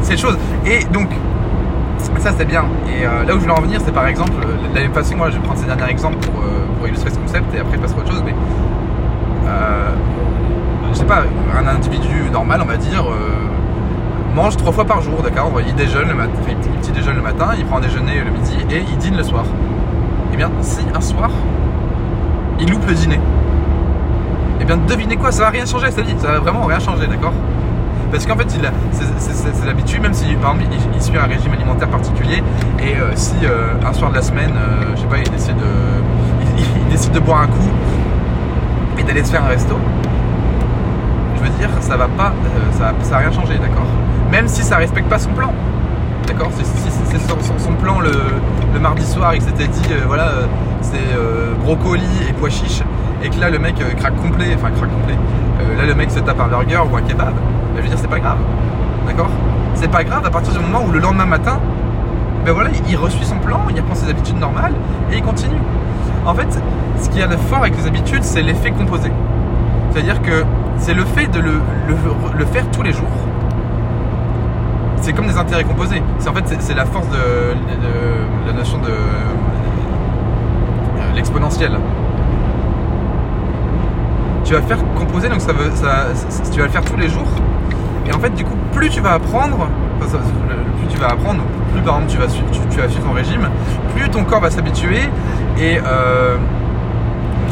ces 0.02 0.16
choses. 0.16 0.36
Et 0.66 0.84
donc, 0.92 1.08
ça 2.22 2.32
c'est 2.36 2.44
bien. 2.44 2.64
Et 2.88 3.04
euh, 3.04 3.24
là 3.24 3.34
où 3.34 3.38
je 3.38 3.42
voulais 3.42 3.58
en 3.58 3.60
venir, 3.60 3.80
c'est 3.84 3.92
par 3.92 4.06
exemple, 4.06 4.32
la 4.74 4.80
même 4.80 4.92
façon, 4.92 5.16
moi 5.16 5.30
je 5.30 5.36
vais 5.36 5.42
prendre 5.42 5.58
ces 5.58 5.66
derniers 5.66 5.90
exemples 5.90 6.18
pour, 6.18 6.42
euh, 6.42 6.88
illustrer 6.88 7.10
ce 7.10 7.18
concept 7.18 7.54
et 7.54 7.60
après 7.60 7.78
passer 7.78 7.94
à 7.94 7.98
autre 7.98 8.10
chose, 8.10 8.22
mais 8.24 8.34
euh, 9.46 9.90
je 10.92 10.98
sais 10.98 11.04
pas, 11.04 11.22
un 11.56 11.66
individu 11.68 12.28
normal, 12.32 12.60
on 12.60 12.66
va 12.66 12.76
dire, 12.76 13.04
mange 14.34 14.56
trois 14.56 14.72
fois 14.72 14.84
par 14.84 15.00
jour, 15.00 15.22
d'accord? 15.22 15.52
Il 15.64 15.74
déjeune 15.76 16.08
le 16.08 16.14
matin, 16.14 16.32
il 16.84 16.92
déjeune 16.92 17.16
le 17.16 17.22
matin, 17.22 17.50
il 17.56 17.64
prend 17.64 17.76
un 17.76 17.80
déjeuner 17.80 18.20
le 18.24 18.32
midi 18.32 18.56
et 18.68 18.78
il 18.78 18.98
dîne 18.98 19.16
le 19.16 19.22
soir. 19.22 19.44
Eh 20.32 20.36
bien, 20.36 20.50
si 20.60 20.80
un 20.92 21.00
soir, 21.00 21.30
il 22.58 22.68
loupe 22.68 22.86
le 22.88 22.94
dîner, 22.94 23.20
eh 24.60 24.64
bien 24.64 24.76
devinez 24.76 25.16
quoi, 25.16 25.30
ça 25.30 25.44
va 25.44 25.50
rien 25.50 25.64
changer 25.64 25.92
sa 25.92 26.02
vie, 26.02 26.14
ça 26.18 26.32
va 26.32 26.38
vraiment 26.40 26.64
rien 26.64 26.80
changer, 26.80 27.06
d'accord? 27.06 27.34
Parce 28.12 28.26
qu'en 28.26 28.36
fait, 28.36 28.46
c'est 28.50 29.66
l'habitude, 29.66 30.02
même 30.02 30.12
si 30.12 30.34
par 30.34 30.54
exemple 30.54 30.76
il, 30.94 31.02
suit 31.02 31.16
un 31.16 31.24
régime 31.24 31.52
alimentaire 31.54 31.88
particulier, 31.88 32.42
et 32.78 32.94
euh, 32.94 33.10
si 33.14 33.34
euh, 33.42 33.72
un 33.84 33.92
soir 33.94 34.10
de 34.10 34.16
la 34.16 34.22
semaine, 34.22 34.52
euh, 34.54 34.92
je 34.94 35.00
sais 35.00 35.06
pas, 35.06 35.16
il 35.16 35.30
décide 35.30 35.56
de, 35.56 36.58
il, 36.58 36.92
décide 36.92 37.12
de 37.12 37.20
boire 37.20 37.40
un 37.40 37.46
coup 37.46 37.70
et 38.98 39.02
d'aller 39.02 39.24
se 39.24 39.30
faire 39.30 39.42
un 39.42 39.48
resto, 39.48 39.76
je 41.36 41.42
veux 41.42 41.58
dire, 41.58 41.70
ça 41.80 41.96
va 41.96 42.06
pas, 42.06 42.34
ça, 42.72 42.92
ça 43.02 43.10
va 43.12 43.18
rien 43.18 43.32
changer, 43.32 43.54
d'accord? 43.54 43.86
Même 44.30 44.46
si 44.46 44.62
ça 44.62 44.76
respecte 44.76 45.08
pas 45.08 45.18
son 45.18 45.30
plan, 45.30 45.50
d'accord? 46.26 46.50
C'est 46.54 47.18
son, 47.58 47.72
plan 47.72 47.98
le, 48.00 48.78
mardi 48.78 49.06
soir, 49.06 49.34
il 49.34 49.40
s'était 49.40 49.68
dit, 49.68 49.88
voilà, 50.06 50.32
c'est 50.82 50.98
brocoli 51.64 52.04
et 52.28 52.32
pois 52.34 52.50
chiches, 52.50 52.82
et 53.24 53.30
que 53.30 53.40
là 53.40 53.48
le 53.48 53.58
mec 53.58 53.76
craque 53.96 54.16
complet, 54.16 54.54
enfin 54.54 54.70
craque 54.70 54.90
complet, 54.90 55.16
là 55.78 55.86
le 55.86 55.94
mec 55.94 56.10
se 56.10 56.20
tape 56.20 56.40
un 56.40 56.48
burger 56.48 56.80
ou 56.90 56.96
un 56.96 57.02
kebab 57.02 57.34
je 57.76 57.82
veux 57.82 57.88
dire, 57.88 57.98
c'est 57.98 58.08
pas 58.08 58.18
grave. 58.18 58.38
D'accord? 59.06 59.30
C'est 59.74 59.90
pas 59.90 60.04
grave 60.04 60.24
à 60.24 60.30
partir 60.30 60.52
du 60.52 60.58
moment 60.58 60.84
où 60.86 60.90
le 60.90 60.98
lendemain 60.98 61.26
matin, 61.26 61.58
ben 62.44 62.52
voilà, 62.52 62.70
il 62.88 62.96
reçut 62.96 63.24
son 63.24 63.38
plan, 63.38 63.60
il 63.70 63.80
reprend 63.80 63.94
ses 63.94 64.08
habitudes 64.08 64.38
normales 64.38 64.74
et 65.10 65.16
il 65.16 65.22
continue. 65.22 65.60
En 66.26 66.34
fait, 66.34 66.48
ce 67.00 67.08
qui 67.08 67.18
y 67.18 67.22
a 67.22 67.26
de 67.26 67.36
fort 67.36 67.60
avec 67.60 67.76
les 67.76 67.86
habitudes, 67.86 68.22
c'est 68.22 68.42
l'effet 68.42 68.70
composé. 68.70 69.10
C'est-à-dire 69.90 70.22
que 70.22 70.44
c'est 70.78 70.94
le 70.94 71.04
fait 71.04 71.26
de 71.26 71.40
le, 71.40 72.46
faire 72.46 72.70
tous 72.70 72.82
les 72.82 72.92
jours. 72.92 73.06
C'est 75.00 75.12
comme 75.12 75.26
des 75.26 75.36
intérêts 75.36 75.64
composés. 75.64 76.02
C'est 76.18 76.28
en 76.28 76.34
fait 76.34 76.44
c'est 76.60 76.74
la 76.74 76.84
force 76.84 77.08
de, 77.08 77.16
la 78.46 78.52
notion 78.52 78.78
de 78.78 78.92
l'exponentiel 81.14 81.72
tu 84.52 84.54
vas 84.54 84.62
faire 84.66 84.84
composer, 84.94 85.28
donc 85.28 85.40
ça 85.40 85.52
veut, 85.52 85.70
ça, 85.74 86.08
tu 86.52 86.58
vas 86.58 86.66
le 86.66 86.72
faire 86.72 86.84
tous 86.84 86.96
les 86.96 87.08
jours. 87.08 87.28
Et 88.06 88.12
en 88.12 88.18
fait, 88.18 88.30
du 88.30 88.44
coup, 88.44 88.56
plus 88.72 88.88
tu 88.88 89.00
vas 89.00 89.12
apprendre, 89.12 89.68
plus 90.00 90.88
tu 90.88 90.98
vas 90.98 91.08
apprendre, 91.08 91.42
plus 91.72 91.82
par 91.82 91.96
exemple 91.96 92.12
tu 92.12 92.18
vas, 92.18 92.28
suivre, 92.28 92.48
tu, 92.50 92.98
ton 93.00 93.12
régime, 93.12 93.48
plus 93.94 94.08
ton 94.10 94.24
corps 94.24 94.40
va 94.40 94.50
s'habituer 94.50 95.00
et 95.58 95.78
euh, 95.84 96.36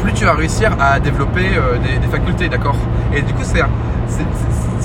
plus 0.01 0.13
tu 0.13 0.25
vas 0.25 0.33
réussir 0.33 0.71
à 0.79 0.99
développer 0.99 1.45
euh, 1.55 1.77
des, 1.77 2.07
facultés, 2.07 2.49
d'accord? 2.49 2.75
Et 3.13 3.21
du 3.21 3.33
coup, 3.33 3.43
c'est 3.43 3.61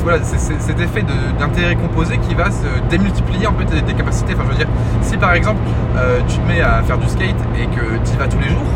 voilà, 0.04 0.22
cet 0.22 0.80
effet 0.80 1.04
d'intérêt 1.36 1.74
composé 1.74 2.18
qui 2.18 2.34
va 2.34 2.50
se 2.50 2.66
démultiplier 2.88 3.48
en 3.48 3.54
fait 3.54 3.64
tes, 3.82 3.94
capacités. 3.94 4.34
Enfin, 4.34 4.44
je 4.46 4.52
veux 4.52 4.58
dire, 4.58 4.68
si 5.02 5.16
par 5.16 5.34
exemple 5.34 5.58
euh, 5.96 6.20
tu 6.28 6.38
te 6.38 6.46
mets 6.46 6.60
à 6.60 6.80
faire 6.82 6.98
du 6.98 7.08
skate 7.08 7.34
et 7.58 7.66
que 7.66 7.80
tu 8.04 8.14
y 8.14 8.16
vas 8.16 8.28
tous 8.28 8.38
les 8.38 8.48
jours, 8.48 8.70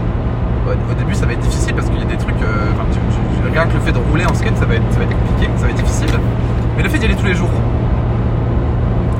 au 0.66 0.94
début 0.94 1.14
ça 1.14 1.26
va 1.26 1.32
être 1.32 1.40
difficile 1.40 1.74
parce 1.74 1.88
qu'il 1.88 1.98
y 2.00 2.02
a 2.02 2.04
des 2.04 2.16
trucs, 2.16 2.34
enfin, 2.34 2.84
rien 3.52 3.66
que 3.66 3.74
le 3.74 3.80
fait 3.80 3.92
de 3.92 3.98
rouler 3.98 4.26
en 4.26 4.34
skate 4.34 4.56
ça 4.56 4.66
va 4.66 4.74
être, 4.74 4.82
ça 4.90 4.98
va 4.98 5.04
être 5.04 5.16
compliqué, 5.16 5.50
ça 5.56 5.64
va 5.66 5.70
être 5.70 5.82
difficile. 5.82 6.10
Mais 6.80 6.84
le 6.84 6.92
fait 6.92 6.98
d'y 6.98 7.04
aller 7.04 7.14
tous 7.14 7.26
les 7.26 7.34
jours, 7.34 7.50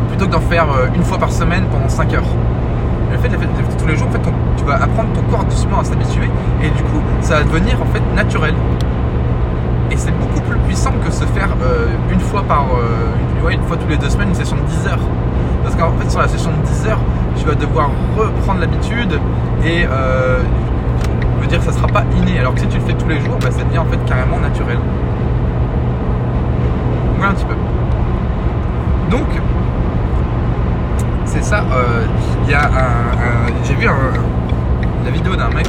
plutôt 0.08 0.24
que 0.24 0.30
d'en 0.30 0.40
faire 0.40 0.64
euh, 0.72 0.86
une 0.94 1.02
fois 1.02 1.18
par 1.18 1.30
semaine 1.30 1.64
pendant 1.70 1.90
5 1.90 2.14
heures, 2.14 2.24
le 3.12 3.18
fait 3.18 3.28
de 3.28 3.34
le 3.34 3.38
faire 3.38 3.76
tous 3.76 3.86
les 3.86 3.96
jours, 3.98 4.08
en 4.08 4.12
fait, 4.12 4.20
tu 4.56 4.64
vas 4.64 4.76
apprendre 4.76 5.10
ton 5.12 5.20
corps 5.30 5.44
doucement 5.44 5.80
à 5.80 5.84
s'habituer 5.84 6.30
et 6.62 6.70
du 6.70 6.82
coup, 6.84 7.02
ça 7.20 7.34
va 7.34 7.42
devenir 7.42 7.74
en 7.82 7.84
fait 7.92 8.00
naturel. 8.16 8.54
Et 9.90 9.96
c'est 9.98 10.10
beaucoup 10.12 10.40
plus 10.40 10.56
puissant 10.60 10.94
que 11.04 11.12
se 11.12 11.26
faire 11.26 11.50
euh, 11.62 11.88
une 12.10 12.20
fois 12.20 12.44
par 12.44 12.64
euh, 12.72 13.50
une, 13.52 13.62
fois 13.64 13.76
tous 13.76 13.88
les 13.88 13.98
deux 13.98 14.08
semaines 14.08 14.28
une 14.28 14.34
session 14.34 14.56
de 14.56 14.62
10 14.62 14.86
heures. 14.86 15.06
Parce 15.62 15.76
qu'en 15.76 15.92
fait, 15.98 16.10
sur 16.10 16.20
la 16.20 16.28
session 16.28 16.52
de 16.52 16.66
10 16.66 16.86
heures, 16.86 17.00
tu 17.36 17.44
vas 17.44 17.56
devoir 17.56 17.90
reprendre 18.16 18.60
l'habitude 18.60 19.20
et 19.66 19.82
je 19.82 21.40
veux 21.42 21.46
dire 21.46 21.62
ça 21.62 21.72
sera 21.72 21.88
pas 21.88 22.04
inné. 22.16 22.38
Alors 22.38 22.54
que 22.54 22.60
si 22.60 22.68
tu 22.68 22.78
le 22.78 22.84
fais 22.84 22.94
tous 22.94 23.08
les 23.08 23.20
jours, 23.20 23.36
bah, 23.38 23.50
ça 23.50 23.64
devient 23.64 23.80
en 23.80 23.84
fait 23.84 24.02
carrément 24.06 24.38
naturel. 24.40 24.78
Un 27.22 27.34
petit 27.34 27.44
peu. 27.44 27.54
Donc, 29.10 29.26
c'est 31.26 31.42
ça. 31.42 31.64
Euh, 31.70 32.06
il 32.44 32.50
y 32.50 32.54
a 32.54 32.64
un, 32.64 33.64
j'ai 33.64 33.74
vu 33.74 33.86
la 35.04 35.10
vidéo 35.10 35.36
d'un 35.36 35.50
mec, 35.50 35.68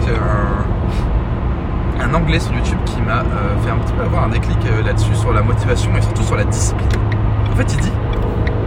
un, 2.00 2.14
anglais 2.14 2.40
sur 2.40 2.54
YouTube 2.54 2.80
qui 2.86 3.02
m'a 3.02 3.20
euh, 3.20 3.58
fait 3.64 3.70
un 3.70 3.78
petit 3.78 3.94
peu 3.94 4.04
avoir 4.04 4.26
un 4.26 4.30
déclic 4.30 4.58
euh, 4.66 4.84
là-dessus 4.84 5.16
sur 5.16 5.34
la 5.34 5.42
motivation 5.42 5.92
et 5.98 6.02
surtout 6.02 6.24
sur 6.24 6.36
la 6.36 6.46
discipline. 6.46 6.90
En 7.52 7.56
fait, 7.56 7.74
il 7.74 7.80
dit 7.80 7.92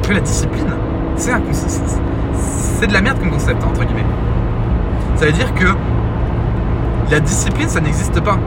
que 0.07 0.13
la 0.13 0.21
discipline, 0.21 0.75
c'est 1.17 1.33
un 1.33 1.41
c'est 1.53 2.87
de 2.87 2.93
la 2.93 3.01
merde 3.01 3.19
comme 3.19 3.31
concept 3.31 3.65
entre 3.65 3.85
guillemets. 3.85 4.05
Ça 5.17 5.27
veut 5.27 5.33
dire 5.33 5.55
que 5.55 5.67
la 7.11 7.21
discipline, 7.21 7.69
ça 7.69 7.81
n'existe 7.81 8.21
pas. 8.21 8.39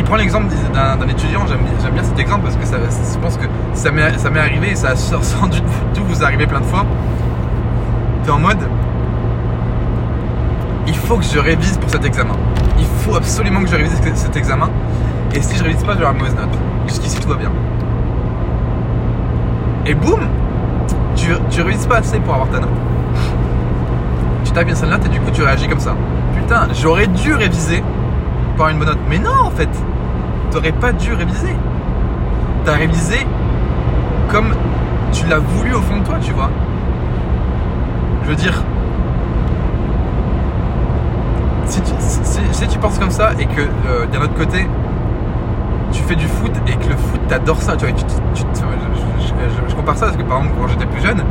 Il 0.00 0.04
prend 0.04 0.16
l'exemple 0.16 0.46
d'un 0.72 1.08
étudiant, 1.08 1.46
j'aime 1.46 1.92
bien 1.92 2.02
cet 2.02 2.18
exemple 2.18 2.44
parce 2.44 2.56
que 2.56 2.64
je 2.64 3.18
pense 3.18 3.36
que 3.36 3.44
ça 3.74 3.90
m'est 3.90 4.40
arrivé 4.40 4.70
et 4.70 4.74
ça 4.74 4.92
a 4.92 4.96
sans 4.96 5.46
doute 5.46 5.62
tout 5.92 6.02
vous 6.04 6.24
arriver 6.24 6.46
plein 6.46 6.60
de 6.60 6.64
fois. 6.64 6.86
es 8.26 8.30
en 8.30 8.38
mode, 8.38 8.66
il 10.86 10.96
faut 10.96 11.18
que 11.18 11.24
je 11.24 11.38
révise 11.38 11.76
pour 11.76 11.90
cet 11.90 12.06
examen. 12.06 12.34
Il 12.78 12.86
faut 12.86 13.14
absolument 13.14 13.60
que 13.60 13.68
je 13.68 13.76
révise 13.76 13.92
cet 14.14 14.36
examen. 14.36 14.70
Et 15.34 15.42
si 15.42 15.58
je 15.58 15.64
révise 15.64 15.84
pas, 15.84 15.92
je 15.92 15.98
vais 15.98 16.06
avoir 16.06 16.12
une 16.14 16.20
mauvaise 16.20 16.34
note. 16.34 16.58
Jusqu'ici, 16.88 17.20
tout 17.20 17.28
va 17.28 17.36
bien. 17.36 17.52
Et 19.84 19.92
boum, 19.92 20.20
tu, 21.14 21.60
révises 21.60 21.86
pas 21.86 21.98
assez 21.98 22.18
pour 22.20 22.32
avoir 22.32 22.48
ta 22.48 22.60
note. 22.60 22.70
Tu 24.46 24.52
tapes 24.52 24.64
bien 24.64 24.74
cette 24.74 24.88
note 24.88 25.04
et 25.04 25.10
du 25.10 25.20
coup, 25.20 25.30
tu 25.30 25.42
réagis 25.42 25.68
comme 25.68 25.78
ça 25.78 25.94
j'aurais 26.80 27.06
dû 27.06 27.34
réviser 27.34 27.82
pour 28.56 28.66
avoir 28.66 28.70
une 28.70 28.78
bonne 28.78 28.88
note. 28.88 28.98
Mais 29.08 29.18
non, 29.18 29.30
en 29.44 29.50
fait, 29.50 29.68
t'aurais 30.50 30.72
pas 30.72 30.92
dû 30.92 31.12
réviser. 31.12 31.54
T'as 32.64 32.74
révisé 32.74 33.26
comme 34.30 34.54
tu 35.12 35.26
l'as 35.26 35.38
voulu 35.38 35.74
au 35.74 35.80
fond 35.80 35.98
de 35.98 36.04
toi, 36.04 36.16
tu 36.20 36.32
vois. 36.32 36.50
Je 38.24 38.28
veux 38.30 38.36
dire, 38.36 38.62
si 41.66 41.80
tu, 42.68 42.78
penses 42.78 42.98
comme 42.98 43.10
ça 43.10 43.30
et 43.38 43.46
que 43.46 43.60
euh, 43.60 44.06
d'un 44.06 44.22
autre 44.22 44.34
côté, 44.34 44.66
tu 45.92 46.02
fais 46.02 46.16
du 46.16 46.26
foot 46.26 46.52
et 46.66 46.72
que 46.72 46.88
le 46.88 46.96
foot 46.96 47.20
t'adore 47.28 47.60
ça, 47.62 47.76
tu 47.76 47.86
vois, 47.86 47.94
je, 48.34 49.74
compare 49.74 49.96
ça 49.96 50.06
parce 50.06 50.16
que 50.16 50.22
par 50.22 50.38
exemple 50.38 50.56
quand 50.60 50.68
j'étais 50.68 50.86
plus 50.86 51.00
jeune, 51.00 51.22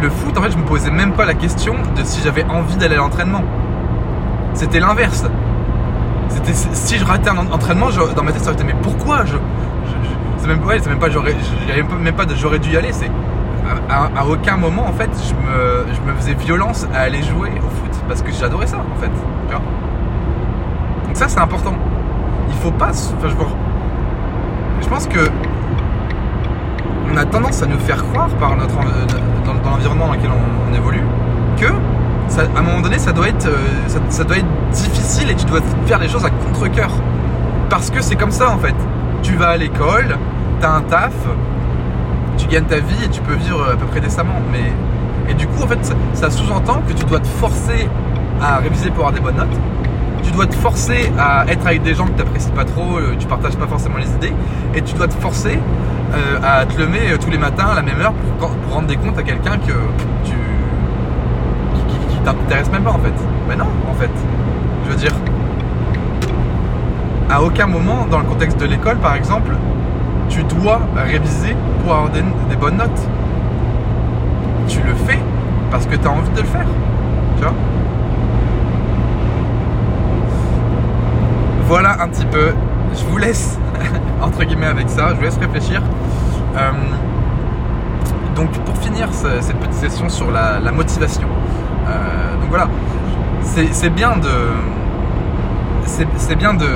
le 0.00 0.08
foot, 0.08 0.36
en 0.38 0.42
fait, 0.42 0.50
je 0.50 0.56
me 0.56 0.64
posais 0.64 0.90
même 0.90 1.12
pas 1.12 1.26
la 1.26 1.34
question 1.34 1.74
de 1.96 2.04
si 2.04 2.22
j'avais 2.22 2.44
envie 2.44 2.76
d'aller 2.76 2.94
à 2.94 2.98
l'entraînement. 2.98 3.42
C'était 4.54 4.80
l'inverse. 4.80 5.24
C'était 6.30 6.54
si 6.54 6.98
je 6.98 7.04
ratais 7.04 7.30
un 7.30 7.38
entraînement, 7.38 7.88
dans 8.16 8.22
ma 8.22 8.32
tête, 8.32 8.42
ça 8.42 8.50
aurait 8.50 8.60
été 8.60 8.64
mais 8.64 8.78
pourquoi 8.82 9.24
je, 9.24 9.36
c'est 10.38 10.46
même, 10.46 10.60
pas 10.98 11.10
j'aurais, 11.10 11.34
même 12.00 12.14
pas 12.14 12.24
j'aurais 12.34 12.58
dû 12.58 12.70
y 12.70 12.76
aller. 12.76 12.92
C'est 12.92 13.10
à, 13.88 14.26
aucun 14.26 14.56
moment 14.56 14.86
en 14.86 14.92
fait, 14.92 15.10
je 15.28 15.34
me, 15.34 15.86
je 15.94 16.00
me 16.10 16.16
faisais 16.16 16.34
violence 16.34 16.86
à 16.94 17.00
aller 17.00 17.22
jouer 17.22 17.50
au 17.58 17.68
foot 17.68 18.04
parce 18.08 18.22
que 18.22 18.32
j'adorais 18.32 18.66
ça 18.66 18.78
en 18.78 19.00
fait. 19.00 19.10
Tu 19.48 19.54
vois 19.54 19.62
Donc 21.06 21.16
ça, 21.16 21.28
c'est 21.28 21.40
important. 21.40 21.74
Il 22.48 22.56
faut 22.56 22.70
pas, 22.70 22.90
enfin, 22.90 23.28
je, 23.28 24.82
je 24.82 24.88
pense 24.88 25.06
que 25.06 25.20
on 27.12 27.16
a 27.16 27.24
tendance 27.24 27.62
à 27.62 27.66
nous 27.66 27.78
faire 27.78 28.04
croire 28.10 28.28
par 28.38 28.56
notre 28.56 28.76
dans, 29.44 29.70
l'environnement 29.70 30.06
dans 30.08 30.12
lequel 30.12 30.30
on, 30.30 30.74
évolue 30.74 31.02
que 31.58 31.66
à 32.38 32.58
un 32.58 32.62
moment 32.62 32.80
donné 32.80 32.98
ça 32.98 33.12
doit 33.12 33.28
être 33.28 33.46
euh, 33.46 34.00
ça, 34.08 34.24
doit 34.24 34.38
être 34.38 34.70
difficile 34.72 35.30
et 35.30 35.34
tu 35.34 35.44
dois 35.46 35.60
faire 35.86 35.98
les 35.98 36.08
choses 36.08 36.24
à 36.24 36.30
contre 36.30 36.68
cœur 36.68 36.90
parce 37.68 37.90
que 37.90 38.00
c'est 38.00 38.16
comme 38.16 38.30
ça 38.30 38.50
en 38.50 38.58
fait. 38.58 38.74
Tu 39.22 39.34
vas 39.36 39.50
à 39.50 39.56
l'école 39.56 40.16
t'as 40.60 40.70
un 40.70 40.82
taf 40.82 41.14
tu 42.36 42.46
gagnes 42.46 42.64
ta 42.64 42.76
vie 42.76 43.04
et 43.04 43.08
tu 43.08 43.20
peux 43.20 43.34
vivre 43.34 43.70
à 43.72 43.76
peu 43.76 43.86
près 43.86 44.00
décemment. 44.00 44.40
Mais 44.52 44.72
et 45.30 45.34
du 45.34 45.46
coup 45.46 45.62
en 45.62 45.66
fait 45.66 45.94
ça, 46.14 46.30
sous-entend 46.30 46.82
que 46.88 46.92
tu 46.92 47.04
dois 47.04 47.20
te 47.20 47.26
forcer 47.26 47.88
à 48.40 48.58
réviser 48.58 48.90
pour 48.90 49.06
avoir 49.06 49.12
des 49.12 49.20
bonnes 49.20 49.36
notes. 49.36 49.60
Tu 50.22 50.32
dois 50.32 50.46
te 50.46 50.54
forcer 50.54 51.10
à 51.18 51.44
être 51.48 51.66
avec 51.66 51.82
des 51.82 51.94
gens 51.94 52.06
que 52.06 52.12
tu 52.12 52.18
n'apprécies 52.18 52.50
pas 52.50 52.64
trop, 52.64 52.98
euh, 52.98 53.16
tu 53.18 53.26
partages 53.26 53.56
pas 53.56 53.66
forcément 53.66 53.96
les 53.96 54.10
idées, 54.10 54.34
et 54.74 54.82
tu 54.82 54.94
dois 54.94 55.08
te 55.08 55.14
forcer 55.14 55.58
euh, 56.14 56.38
à 56.42 56.66
te 56.66 56.78
lever 56.78 57.16
tous 57.18 57.30
les 57.30 57.38
matins 57.38 57.68
à 57.68 57.74
la 57.74 57.82
même 57.82 58.00
heure 58.00 58.12
pour, 58.38 58.50
rendre 58.70 58.86
des 58.86 58.96
comptes 58.96 59.18
à 59.18 59.22
quelqu'un 59.22 59.58
que 59.58 59.72
tu 60.24 60.29
t'intéresse 62.24 62.70
même 62.70 62.82
pas 62.82 62.90
en 62.90 62.98
fait. 62.98 63.14
Mais 63.48 63.56
non, 63.56 63.66
en 63.90 63.94
fait, 63.94 64.10
je 64.84 64.90
veux 64.90 64.96
dire, 64.96 65.12
à 67.30 67.42
aucun 67.42 67.66
moment 67.66 68.06
dans 68.10 68.18
le 68.18 68.24
contexte 68.24 68.58
de 68.58 68.66
l'école, 68.66 68.98
par 68.98 69.14
exemple, 69.14 69.52
tu 70.28 70.42
dois 70.44 70.80
réviser 70.96 71.56
pour 71.82 71.94
avoir 71.94 72.10
des, 72.10 72.22
bonnes 72.56 72.76
notes. 72.76 73.08
Tu 74.68 74.80
le 74.82 74.94
fais 74.94 75.18
parce 75.70 75.86
que 75.86 75.96
tu 75.96 76.06
as 76.06 76.10
envie 76.10 76.30
de 76.30 76.40
le 76.40 76.46
faire. 76.46 76.66
Tu 77.36 77.42
vois? 77.42 77.54
Voilà 81.66 82.02
un 82.02 82.08
petit 82.08 82.26
peu. 82.26 82.52
Je 82.94 83.04
vous 83.04 83.18
laisse, 83.18 83.58
entre 84.22 84.44
guillemets, 84.44 84.66
avec 84.66 84.88
ça. 84.88 85.10
Je 85.10 85.14
vous 85.14 85.22
laisse 85.22 85.38
réfléchir. 85.38 85.82
Euh, 86.56 86.70
donc, 88.34 88.50
pour 88.60 88.76
finir 88.78 89.08
cette 89.12 89.56
petite 89.58 89.74
session 89.74 90.08
sur 90.08 90.30
la, 90.30 90.60
motivation. 90.72 91.28
Euh, 91.90 92.36
donc 92.40 92.48
voilà. 92.48 92.68
C'est 93.42 93.90
bien 93.90 94.16
de. 94.16 94.28
C'est 95.86 96.36
bien 96.36 96.54
de. 96.54 96.68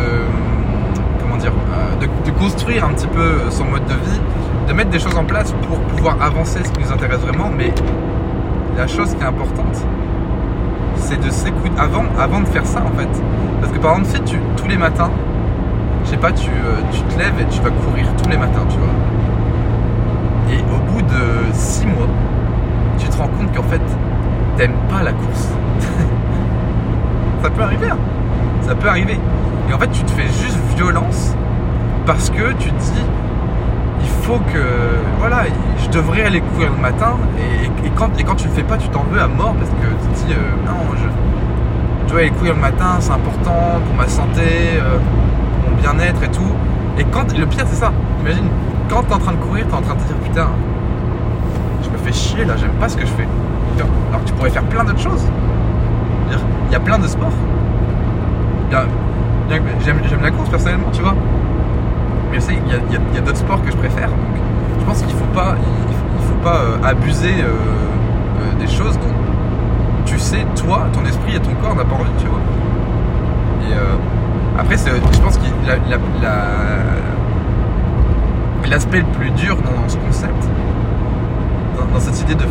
Comment 1.20 1.36
dire 1.36 1.52
euh, 1.52 2.06
de, 2.24 2.30
construire 2.32 2.84
un 2.84 2.92
petit 2.92 3.06
peu 3.06 3.50
son 3.50 3.64
mode 3.64 3.86
de 3.86 3.94
vie, 3.94 4.20
de 4.68 4.72
mettre 4.72 4.90
des 4.90 4.98
choses 4.98 5.16
en 5.16 5.24
place 5.24 5.52
pour 5.68 5.78
pouvoir 5.80 6.20
avancer 6.20 6.60
ce 6.64 6.70
qui 6.72 6.80
nous 6.80 6.92
intéresse 6.92 7.20
vraiment. 7.20 7.50
Mais 7.56 7.72
la 8.76 8.86
chose 8.86 9.14
qui 9.14 9.22
est 9.22 9.26
importante, 9.26 9.80
c'est 10.96 11.20
de 11.20 11.30
s'écouter 11.30 11.78
avant, 11.78 12.04
avant 12.18 12.40
de 12.40 12.46
faire 12.46 12.66
ça 12.66 12.82
en 12.82 12.98
fait. 12.98 13.08
Parce 13.60 13.72
que 13.72 13.78
par 13.78 13.92
exemple, 13.92 14.08
si 14.16 14.22
tu, 14.22 14.38
tous 14.56 14.68
les 14.68 14.76
matins, 14.76 15.10
je 16.04 16.10
sais 16.10 16.16
pas, 16.16 16.32
tu, 16.32 16.50
euh, 16.50 16.80
tu 16.92 17.00
te 17.02 17.18
lèves 17.18 17.40
et 17.40 17.46
tu 17.46 17.60
vas 17.62 17.70
courir 17.70 18.06
tous 18.22 18.28
les 18.28 18.36
matins, 18.36 18.64
tu 18.68 18.76
vois. 18.76 20.54
Et 20.54 20.60
au 20.60 20.92
bout 20.92 21.02
de 21.02 21.52
6 21.52 21.86
mois, 21.86 22.08
tu 22.98 23.08
te 23.08 23.16
rends 23.16 23.28
compte 23.28 23.54
qu'en 23.56 23.62
fait, 23.62 23.80
t'aimes 24.56 24.76
pas 24.88 25.02
la 25.02 25.12
course. 25.12 25.48
ça 27.42 27.50
peut 27.50 27.62
arriver, 27.62 27.88
hein. 27.90 27.98
ça 28.62 28.74
peut 28.74 28.88
arriver. 28.88 29.18
Et 29.68 29.74
en 29.74 29.78
fait, 29.78 29.90
tu 29.90 30.02
te 30.02 30.10
fais 30.10 30.26
juste 30.26 30.58
violence 30.76 31.34
parce 32.06 32.30
que 32.30 32.52
tu 32.58 32.70
te 32.70 32.80
dis, 32.80 33.04
il 34.02 34.08
faut 34.24 34.38
que, 34.52 34.64
voilà, 35.18 35.44
je 35.82 35.88
devrais 35.88 36.22
aller 36.22 36.40
courir 36.40 36.70
le 36.74 36.80
matin. 36.80 37.16
Et, 37.38 37.90
quand, 37.96 38.18
et 38.18 38.24
quand 38.24 38.34
tu 38.34 38.48
le 38.48 38.54
fais 38.54 38.62
pas, 38.62 38.76
tu 38.76 38.88
t'en 38.88 39.04
veux 39.10 39.20
à 39.20 39.28
mort 39.28 39.54
parce 39.54 39.70
que 39.70 39.86
tu 39.86 40.22
te 40.22 40.26
dis, 40.26 40.32
euh, 40.32 40.66
non, 40.66 40.94
je, 40.96 42.08
dois 42.08 42.20
aller 42.20 42.30
courir 42.30 42.54
le 42.54 42.60
matin, 42.60 42.96
c'est 43.00 43.12
important 43.12 43.80
pour 43.86 43.96
ma 43.96 44.08
santé, 44.08 44.42
euh, 44.76 44.98
pour 44.98 45.70
mon 45.70 45.76
bien-être 45.80 46.22
et 46.22 46.30
tout. 46.30 46.52
Et 46.98 47.04
quand, 47.04 47.36
le 47.36 47.46
pire, 47.46 47.64
c'est 47.66 47.76
ça. 47.76 47.92
Imagine, 48.20 48.48
quand 48.88 49.02
t'es 49.02 49.14
en 49.14 49.18
train 49.18 49.32
de 49.32 49.38
courir, 49.38 49.66
t'es 49.66 49.74
en 49.74 49.82
train 49.82 49.94
de 49.94 50.00
te 50.00 50.06
dire, 50.06 50.16
putain, 50.16 50.48
je 51.82 51.90
me 51.90 51.96
fais 51.98 52.12
chier 52.12 52.44
là, 52.44 52.54
j'aime 52.56 52.74
pas 52.80 52.88
ce 52.88 52.96
que 52.96 53.02
je 53.06 53.12
fais. 53.12 53.26
Alors 53.80 54.22
que 54.22 54.28
tu 54.28 54.34
pourrais 54.34 54.50
faire 54.50 54.64
plein 54.64 54.84
d'autres 54.84 55.00
choses. 55.00 55.24
Il 56.68 56.72
y 56.72 56.76
a 56.76 56.80
plein 56.80 56.98
de 56.98 57.06
sports. 57.06 57.32
J'aime 59.84 60.22
la 60.22 60.30
course 60.30 60.48
personnellement, 60.48 60.90
tu 60.92 61.02
vois 61.02 61.14
mais 62.34 62.40
sais, 62.40 62.58
il 62.66 62.72
y 62.72 62.96
a, 62.96 63.20
d'autres 63.20 63.38
sports 63.38 63.62
que 63.62 63.70
je 63.70 63.76
préfère. 63.76 64.08
Je 64.80 64.84
pense 64.84 64.98
qu'il 65.02 65.14
ne 65.14 65.20
faut 65.20 65.32
pas, 65.32 65.54
euh, 66.46 66.76
abuser 66.82 67.32
euh, 67.40 67.46
euh, 67.46 68.58
des 68.58 68.66
choses 68.66 68.98
dont 68.98 69.14
tu 70.04 70.18
sais, 70.18 70.44
toi, 70.56 70.88
ton 70.92 71.04
esprit 71.06 71.36
et 71.36 71.40
ton 71.40 71.54
corps 71.62 71.76
n'a 71.76 71.84
pas 71.84 71.94
envie, 71.94 72.10
tu 72.18 72.26
vois. 72.26 72.40
Après, 74.58 74.76
je 74.76 75.20
pense 75.20 75.36
que 75.36 75.44
l'aspect 78.70 78.98
le 78.98 79.18
plus 79.18 79.30
dur 79.30 79.56
dans 79.56 79.88
ce 79.88 79.96
concept, 79.96 80.48
dans, 81.92 82.00
cette 82.00 82.20
idée 82.22 82.34
de, 82.34 82.44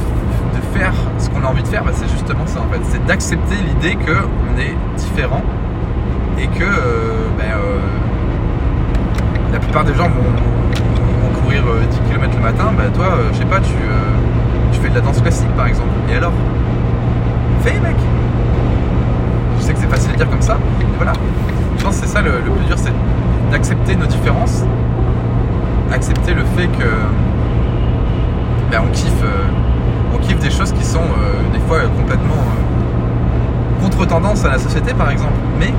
faire 0.73 0.93
ce 1.17 1.29
qu'on 1.29 1.43
a 1.43 1.47
envie 1.47 1.63
de 1.63 1.67
faire, 1.67 1.83
bah, 1.83 1.91
c'est 1.93 2.09
justement 2.09 2.45
ça 2.47 2.59
en 2.61 2.73
fait. 2.73 2.81
C'est 2.83 3.05
d'accepter 3.05 3.55
l'idée 3.55 3.95
qu'on 3.95 4.57
est 4.59 4.75
différent 4.97 5.41
et 6.37 6.47
que 6.47 6.65
ben, 7.37 7.53
la 9.53 9.59
plupart 9.59 9.83
des 9.83 9.93
gens 9.93 10.09
vont, 10.09 11.41
courir 11.41 11.61
10 11.61 11.69
euh, 11.69 12.11
km 12.11 12.35
le 12.35 12.41
matin, 12.41 12.71
bah 12.75 12.85
toi, 12.93 13.05
euh, 13.05 13.29
je 13.31 13.37
sais 13.37 13.45
pas, 13.45 13.59
tu, 13.59 13.73
euh, 13.73 14.81
fais 14.81 14.89
de 14.89 14.95
la 14.95 15.01
danse 15.01 15.21
classique 15.21 15.55
par 15.55 15.67
exemple. 15.67 15.91
Et 16.11 16.15
alors? 16.15 16.33
Fais 17.61 17.79
mec 17.79 17.95
Je 19.57 19.63
sais 19.63 19.73
que 19.73 19.79
c'est 19.79 19.89
facile 19.89 20.11
à 20.11 20.17
dire 20.17 20.29
comme 20.29 20.41
ça, 20.41 20.57
mais 20.79 20.85
voilà. 20.97 21.13
Je 21.77 21.83
pense 21.83 21.99
que 21.99 22.07
c'est 22.07 22.11
ça 22.11 22.21
le, 22.21 22.31
plus 22.31 22.65
dur, 22.65 22.77
c'est 22.77 22.93
d'accepter 23.51 23.95
nos 23.95 24.07
différences, 24.07 24.63
accepter 25.93 26.33
le 26.33 26.43
fait 26.57 26.67
que 26.67 26.89
ben, 28.71 28.81
on 28.83 28.91
kiffe 28.91 29.23
kiffe 30.23 30.39
des 30.39 30.51
choses 30.51 30.71
qui 30.71 30.83
sont 30.83 31.03
des 31.51 31.59
fois 31.59 31.79
complètement 31.97 32.43
contre-tendance 33.81 34.45
à 34.45 34.49
la 34.49 34.59
société 34.59 34.93
par 34.93 35.09
exemple. 35.09 35.33
Mais 35.59 35.73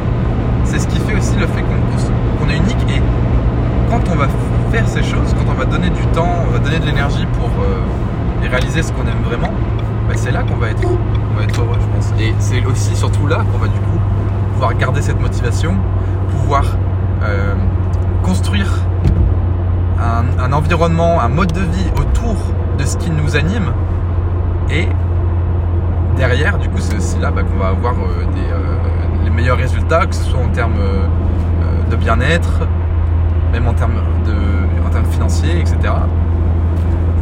c'est 0.64 0.78
ce 0.78 0.86
qui 0.86 0.98
fait 1.00 1.14
aussi 1.14 1.36
le 1.36 1.46
fait 1.46 1.62
qu'on 1.62 2.48
est 2.48 2.56
unique 2.56 2.84
et 2.88 3.00
quand 3.90 4.00
on 4.12 4.16
va 4.16 4.26
faire 4.72 4.88
ces 4.88 5.02
choses, 5.02 5.34
quand 5.38 5.50
on 5.50 5.54
va 5.54 5.64
donner 5.64 5.90
du 5.90 6.04
temps, 6.08 6.44
on 6.48 6.52
va 6.52 6.58
donner 6.58 6.78
de 6.78 6.86
l'énergie 6.86 7.26
pour 7.38 7.48
euh, 7.62 8.48
réaliser 8.48 8.82
ce 8.82 8.92
qu'on 8.92 9.02
aime 9.02 9.22
vraiment, 9.24 9.52
bah, 10.08 10.14
c'est 10.16 10.32
là 10.32 10.42
qu'on 10.42 10.56
va, 10.56 10.70
être, 10.70 10.82
être 11.42 11.60
heureux, 11.60 11.78
je 11.80 11.96
pense. 11.96 12.12
Et 12.20 12.34
c'est 12.38 12.64
aussi 12.64 12.96
surtout 12.96 13.26
là 13.26 13.44
qu'on 13.52 13.58
va 13.58 13.68
du 13.68 13.78
coup 13.78 13.98
pouvoir 14.52 14.74
garder 14.74 15.00
cette 15.00 15.20
motivation, 15.20 15.76
pouvoir 16.30 16.64
euh, 17.22 17.54
construire 18.22 18.68
un, 20.40 20.52
environnement, 20.52 21.20
un 21.20 21.28
mode 21.28 21.52
de 21.52 21.60
vie 21.60 21.90
autour 21.96 22.36
de 22.78 22.84
ce 22.84 22.96
qui 22.96 23.10
nous 23.10 23.36
anime. 23.36 23.72
Et 24.74 24.88
derrière, 26.16 26.58
du 26.58 26.68
coup, 26.68 26.78
c'est 26.78 26.96
aussi 26.96 27.18
là 27.18 27.30
bah, 27.30 27.42
qu'on 27.42 27.58
va 27.58 27.68
avoir 27.68 27.94
euh, 27.94 28.24
les 29.24 29.30
meilleurs 29.30 29.58
résultats, 29.58 30.06
que 30.06 30.14
ce 30.14 30.24
soit 30.24 30.40
en 30.40 30.48
termes 30.48 30.80
de 31.90 31.96
bien-être, 31.96 32.60
même 33.52 33.68
en 33.68 33.74
termes, 33.74 34.02
de, 34.26 34.86
en 34.86 34.90
termes 34.90 35.06
financiers, 35.06 35.60
etc. 35.60 35.76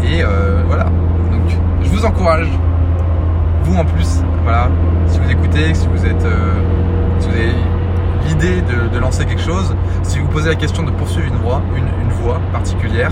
Et 0.02 0.23
euh, 0.23 0.62
voilà. 0.66 0.85
Donc, 0.85 1.56
je 1.82 1.88
vous 1.90 2.04
encourage, 2.04 2.49
vous 3.64 3.76
en 3.76 3.85
plus, 3.85 4.23
voilà, 4.42 4.68
si 5.06 5.18
vous 5.18 5.30
écoutez, 5.30 5.75
si 5.75 5.87
vous 5.88 6.06
êtes, 6.06 6.25
euh, 6.25 6.54
avez 7.28 7.52
l'idée 8.26 8.62
de, 8.62 8.99
lancer 8.99 9.25
quelque 9.25 9.42
chose, 9.42 9.75
si 10.02 10.18
vous 10.18 10.28
posez 10.28 10.49
la 10.49 10.54
question 10.54 10.82
de 10.82 10.90
poursuivre 10.90 11.28
une 11.28 11.40
voie, 11.40 11.61
une, 11.76 12.12
voie 12.12 12.40
particulière, 12.52 13.11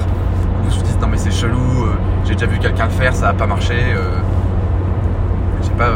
vous 0.63 0.71
vous 0.71 0.83
dites 0.83 1.01
non 1.01 1.09
mais 1.09 1.17
c'est 1.17 1.33
chelou, 1.33 1.85
euh, 1.85 1.95
j'ai 2.25 2.35
déjà 2.35 2.47
vu 2.47 2.59
quelqu'un 2.59 2.85
le 2.85 2.91
faire, 2.91 3.15
ça 3.15 3.27
n'a 3.27 3.33
pas 3.33 3.47
marché, 3.47 3.75
pas, 5.81 5.95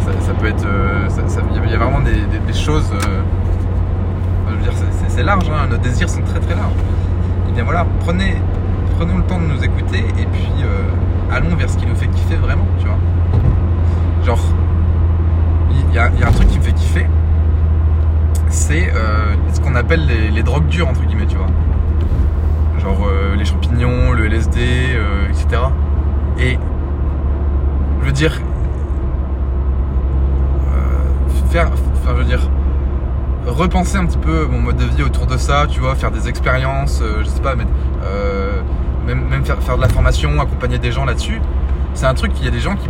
ça, 0.00 0.34
peut 0.34 0.46
être, 0.46 0.66
il 1.64 1.70
y, 1.70 1.74
a 1.74 1.78
vraiment 1.78 2.00
des, 2.00 2.52
choses 2.52 2.92
c'est 5.08 5.22
large, 5.22 5.50
hein, 5.50 5.66
nos 5.70 5.76
désirs 5.78 6.08
sont 6.08 6.22
très 6.22 6.40
très 6.40 6.54
larges. 6.54 6.72
Et 7.48 7.52
bien 7.52 7.64
voilà, 7.64 7.86
prenez, 8.00 8.36
prenons 8.98 9.18
le 9.18 9.24
temps 9.24 9.38
de 9.38 9.46
nous 9.46 9.64
écouter 9.64 9.98
et 9.98 10.26
puis 10.26 10.52
euh, 10.62 11.34
allons 11.34 11.56
vers 11.56 11.68
ce 11.68 11.78
qui 11.78 11.86
nous 11.86 11.94
fait 11.94 12.08
kiffer 12.08 12.36
vraiment, 12.36 12.66
tu 12.78 12.86
vois. 12.86 12.98
Genre, 14.24 14.40
il 15.70 15.94
y, 15.94 15.98
a 15.98 16.04
un 16.04 16.32
truc 16.32 16.48
qui 16.48 16.58
me 16.58 16.62
fait 16.62 16.72
kiffer, 16.72 17.06
c'est 18.48 18.92
euh, 18.94 19.34
ce 19.52 19.60
qu'on 19.60 19.74
appelle 19.74 20.06
les, 20.06 20.42
drogues 20.42 20.68
dures, 20.68 20.88
entre 20.88 21.04
guillemets, 21.04 21.26
tu 21.26 21.36
vois. 21.36 21.48
Genre 22.78 23.06
euh, 23.06 23.34
les 23.36 23.44
champignons, 23.44 24.12
le 24.12 24.26
LSD, 24.26 24.60
etc. 25.30 25.62
Et 26.38 26.58
veux 28.10 28.12
dire, 28.12 28.40
euh, 30.72 31.39
faire, 31.50 31.68
enfin, 32.02 32.12
je 32.14 32.18
veux 32.18 32.24
dire, 32.24 32.48
repenser 33.46 33.96
un 33.98 34.06
petit 34.06 34.18
peu 34.18 34.46
mon 34.46 34.60
mode 34.60 34.76
de 34.76 34.84
vie 34.84 35.02
autour 35.02 35.26
de 35.26 35.36
ça, 35.36 35.66
tu 35.68 35.80
vois, 35.80 35.94
faire 35.96 36.10
des 36.10 36.28
expériences, 36.28 37.00
euh, 37.02 37.20
je 37.22 37.28
sais 37.28 37.40
pas, 37.40 37.54
mais, 37.56 37.66
euh, 38.04 38.60
même, 39.06 39.44
faire, 39.44 39.76
de 39.76 39.80
la 39.82 39.88
formation, 39.88 40.40
accompagner 40.40 40.78
des 40.78 40.92
gens 40.92 41.04
là-dessus. 41.04 41.40
C'est 41.94 42.06
un 42.06 42.14
truc 42.14 42.32
qu'il 42.34 42.44
y 42.44 42.48
a 42.48 42.52
des 42.52 42.60
gens 42.60 42.76
qui 42.76 42.88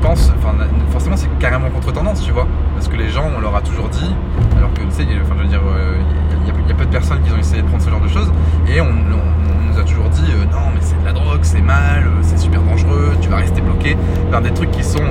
pensent, 0.00 0.32
enfin, 0.38 0.54
forcément, 0.90 1.16
c'est 1.16 1.28
carrément 1.38 1.68
contre-tendance, 1.70 2.22
tu 2.22 2.32
vois, 2.32 2.46
parce 2.74 2.88
que 2.88 2.96
les 2.96 3.10
gens, 3.10 3.30
on 3.36 3.40
leur 3.40 3.54
a 3.54 3.60
toujours 3.60 3.88
dit, 3.88 4.14
alors 4.56 4.72
que 4.72 4.80
tu 4.80 4.90
sais, 4.90 5.02
enfin, 5.22 5.34
je 5.38 5.42
veux 5.42 5.48
dire, 5.48 5.60
euh, 5.66 5.96
il 6.42 6.48
y, 6.48 6.50
a- 6.50 6.74
peu 6.74 6.84
de 6.84 6.90
personnes 6.90 7.22
qui 7.22 7.32
ont 7.32 7.38
essayé 7.38 7.62
de 7.62 7.66
prendre 7.66 7.82
ce 7.82 7.88
genre 7.90 8.00
de 8.00 8.08
choses, 8.08 8.30
et 8.68 8.80
on, 8.80 8.86
nous 8.92 9.78
a 9.78 9.84
toujours 9.84 10.08
dit, 10.10 10.24
non, 10.52 10.70
mais 10.74 10.80
c'est 10.80 10.98
de 11.00 11.04
la 11.06 11.12
drogue, 11.12 11.40
c'est 11.42 11.60
mal, 11.60 12.04
c'est 12.22 12.38
super 12.38 12.62
dangereux, 12.62 13.12
tu 13.20 13.28
vas 13.28 13.36
rester 13.36 13.60
bloqué, 13.60 13.96
enfin, 14.28 14.40
des 14.40 14.50
trucs 14.52 14.70
qui 14.70 14.84
sont 14.84 15.02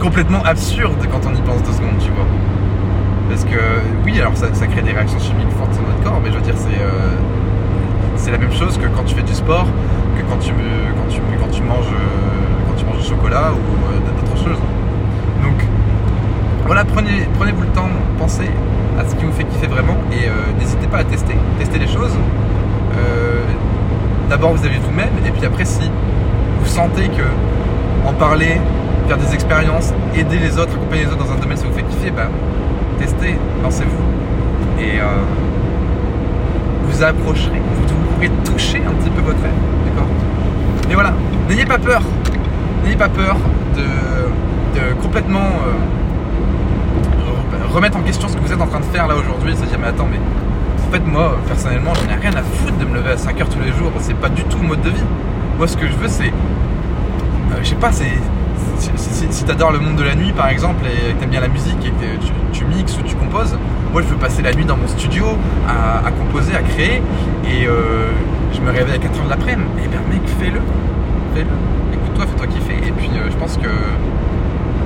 complètement 0.00 0.42
absurdes 0.42 1.06
quand 1.12 1.20
on 1.28 1.34
y 1.34 1.40
pense 1.42 1.62
deux 1.62 1.72
secondes, 1.72 1.98
tu 2.00 2.10
vois. 2.10 2.26
Parce 3.28 3.44
que 3.44 3.60
oui, 4.04 4.18
alors 4.20 4.36
ça, 4.36 4.46
ça 4.52 4.66
crée 4.66 4.82
des 4.82 4.92
réactions 4.92 5.20
chimiques 5.20 5.52
fortes 5.56 5.74
sur 5.74 5.82
notre 5.82 6.02
corps, 6.02 6.20
mais 6.22 6.30
je 6.30 6.36
veux 6.36 6.42
dire, 6.42 6.56
c'est 6.56 6.80
euh, 6.82 7.14
c'est 8.20 8.30
la 8.30 8.38
même 8.38 8.52
chose 8.52 8.76
que 8.76 8.86
quand 8.86 9.04
tu 9.04 9.14
fais 9.14 9.22
du 9.22 9.34
sport, 9.34 9.66
que 10.16 10.22
quand 10.22 10.38
tu, 10.38 10.50
quand 10.50 11.08
tu, 11.08 11.20
quand 11.40 11.50
tu, 11.50 11.62
manges, 11.62 11.86
euh, 11.86 12.66
quand 12.66 12.74
tu 12.76 12.84
manges 12.84 12.98
du 12.98 13.08
chocolat 13.08 13.52
ou 13.52 13.56
euh, 13.56 13.98
d'autres 14.20 14.44
choses. 14.44 14.58
Donc 15.42 15.64
voilà, 16.66 16.84
prenez, 16.84 17.26
prenez-vous 17.38 17.62
le 17.62 17.68
temps, 17.68 17.88
pensez 18.18 18.50
à 18.98 19.08
ce 19.08 19.14
qui 19.14 19.24
vous 19.24 19.32
fait 19.32 19.44
kiffer 19.44 19.68
vraiment 19.68 19.96
et 20.12 20.28
euh, 20.28 20.32
n'hésitez 20.58 20.86
pas 20.86 20.98
à 20.98 21.04
tester, 21.04 21.34
tester 21.58 21.78
les 21.78 21.88
choses. 21.88 22.16
D'abord 24.28 24.52
vous 24.52 24.64
avez 24.64 24.78
vous-même 24.78 25.10
et 25.26 25.30
puis 25.30 25.44
après 25.44 25.64
si 25.64 25.90
vous 26.60 26.66
sentez 26.66 27.08
que 27.08 28.06
en 28.06 28.12
parler, 28.12 28.60
faire 29.10 29.18
des 29.18 29.34
expériences, 29.34 29.92
aider 30.14 30.38
les 30.38 30.56
autres, 30.56 30.72
accompagner 30.72 31.02
les 31.02 31.10
autres 31.10 31.24
dans 31.24 31.32
un 31.32 31.36
domaine 31.36 31.56
ça 31.56 31.66
vous 31.66 31.72
fait 31.72 31.82
kiffer, 31.82 32.12
bah, 32.12 32.28
testez, 33.00 33.34
lancez-vous. 33.60 34.04
Et 34.80 35.00
euh, 35.00 35.24
vous 36.84 37.02
approcherez, 37.02 37.60
vous, 37.74 37.94
pourrez 38.14 38.30
toucher 38.44 38.80
un 38.86 38.92
petit 38.92 39.10
peu 39.10 39.20
votre 39.22 39.42
rêve. 39.42 39.50
D'accord? 39.84 40.06
Mais 40.86 40.94
voilà, 40.94 41.12
n'ayez 41.48 41.64
pas 41.64 41.78
peur. 41.78 42.02
N'ayez 42.84 42.94
pas 42.94 43.08
peur 43.08 43.36
de, 43.76 43.82
complètement 45.02 45.40
euh, 45.40 45.72
remettre 47.74 47.96
en 47.96 48.02
question 48.02 48.28
ce 48.28 48.36
que 48.36 48.42
vous 48.42 48.52
êtes 48.52 48.60
en 48.60 48.68
train 48.68 48.78
de 48.78 48.84
faire 48.84 49.08
là 49.08 49.16
aujourd'hui 49.16 49.54
et 49.54 49.56
se 49.56 49.64
dire 49.64 49.78
mais 49.80 49.88
attends 49.88 50.08
mais 50.10 50.18
en 50.18 50.92
fait 50.92 51.04
moi 51.04 51.36
personnellement 51.48 51.92
j'en 51.94 52.14
ai 52.14 52.18
rien 52.18 52.32
à 52.32 52.42
foutre 52.42 52.78
de 52.78 52.84
me 52.84 52.94
lever 52.94 53.10
à 53.10 53.16
5h 53.16 53.48
tous 53.50 53.58
les 53.58 53.72
jours, 53.72 53.90
c'est 53.98 54.14
pas 54.14 54.28
du 54.28 54.44
tout 54.44 54.58
mode 54.58 54.82
de 54.82 54.90
vie. 54.90 55.04
Moi 55.58 55.66
ce 55.66 55.76
que 55.76 55.88
je 55.88 55.94
veux 55.94 56.08
c'est 56.08 56.32
euh, 57.52 57.56
je 57.62 57.68
sais 57.68 57.74
pas, 57.74 57.92
c'est. 57.92 58.12
Si, 59.30 59.44
t'adores 59.44 59.72
le 59.72 59.78
monde 59.78 59.96
de 59.96 60.02
la 60.02 60.14
nuit 60.14 60.32
par 60.32 60.48
exemple 60.48 60.84
et 60.86 61.12
que 61.12 61.20
t'aimes 61.20 61.30
bien 61.30 61.40
la 61.40 61.48
musique 61.48 61.78
et 61.84 61.90
que 61.90 62.52
tu, 62.52 62.64
mixes 62.64 62.96
ou 62.98 63.02
tu 63.02 63.14
composes, 63.14 63.56
moi 63.92 64.02
je 64.02 64.06
veux 64.06 64.16
passer 64.16 64.42
la 64.42 64.52
nuit 64.52 64.64
dans 64.64 64.76
mon 64.76 64.88
studio 64.88 65.24
à, 65.68 66.10
composer, 66.10 66.54
à 66.54 66.62
créer 66.62 67.02
et 67.44 67.66
euh, 67.66 68.10
je 68.52 68.60
me 68.60 68.70
réveille 68.70 68.94
à 68.94 68.98
4h 68.98 69.24
de 69.24 69.30
l'après-midi. 69.30 69.68
Et 69.84 69.88
bien 69.88 70.00
mec, 70.10 70.22
fais-le, 70.38 70.60
fais-le, 71.34 71.46
écoute-toi, 71.92 72.26
fais-toi 72.26 72.46
kiffer. 72.46 72.88
Et 72.88 72.92
puis 72.92 73.10
euh, 73.14 73.30
je 73.30 73.36
pense 73.36 73.56
que, 73.56 73.68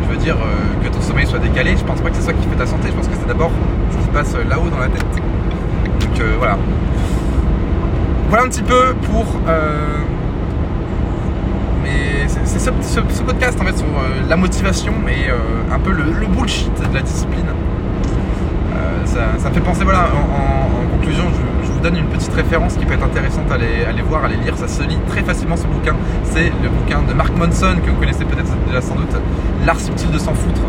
je 0.02 0.12
veux 0.12 0.18
dire, 0.18 0.36
euh, 0.36 0.84
que 0.84 0.92
ton 0.92 1.00
sommeil 1.00 1.26
soit 1.26 1.38
décalé, 1.38 1.76
je 1.76 1.84
pense 1.84 2.00
pas 2.00 2.10
que 2.10 2.16
c'est 2.16 2.22
ça 2.22 2.32
qui 2.32 2.46
fait 2.46 2.56
ta 2.56 2.66
santé, 2.66 2.88
je 2.88 2.94
pense 2.94 3.08
que 3.08 3.14
c'est 3.18 3.28
d'abord 3.28 3.50
ce 3.90 3.96
qui 3.96 4.04
se 4.04 4.10
passe 4.10 4.34
là-haut 4.48 4.70
dans 4.70 4.78
la 4.78 4.88
tête. 4.88 5.06
Donc 6.00 6.22
voilà. 6.38 6.58
Voilà 8.28 8.44
un 8.44 8.48
petit 8.48 8.62
peu 8.62 8.94
pour. 9.06 9.26
Mais 11.84 12.26
c'est 12.26 12.58
ce, 12.58 12.70
podcast 13.22 13.60
en 13.60 13.64
fait 13.64 13.76
sur 13.76 13.86
euh, 13.86 14.28
la 14.28 14.36
motivation 14.36 14.92
et 15.06 15.30
euh, 15.30 15.74
un 15.74 15.78
peu 15.78 15.92
le, 15.92 16.26
bullshit 16.26 16.72
de 16.88 16.94
la 16.94 17.02
discipline. 17.02 17.46
Euh, 18.74 19.06
ça, 19.38 19.48
me 19.48 19.54
fait 19.54 19.60
penser, 19.60 19.84
voilà, 19.84 20.08
en, 20.08 20.96
conclusion, 20.96 21.24
je, 21.62 21.70
vous 21.70 21.80
donne 21.80 21.96
une 21.96 22.06
petite 22.06 22.32
référence 22.32 22.74
qui 22.74 22.86
peut 22.86 22.94
être 22.94 23.04
intéressante 23.04 23.50
à 23.50 23.54
aller, 23.54 24.02
voir, 24.02 24.22
à 24.22 24.26
aller 24.26 24.36
lire. 24.36 24.56
Ça 24.56 24.66
se 24.66 24.82
lit 24.82 24.98
très 25.08 25.22
facilement 25.22 25.56
ce 25.56 25.66
bouquin. 25.66 25.94
C'est 26.24 26.50
le 26.62 26.68
bouquin 26.70 27.02
de 27.02 27.12
Mark 27.12 27.36
Monson 27.36 27.76
que 27.84 27.90
vous 27.90 28.00
connaissez 28.00 28.24
peut-être 28.24 28.52
déjà 28.66 28.80
sans 28.80 28.94
doute, 28.94 29.14
L'art 29.66 29.80
subtil 29.80 30.10
de 30.10 30.18
s'en 30.18 30.34
foutre 30.34 30.62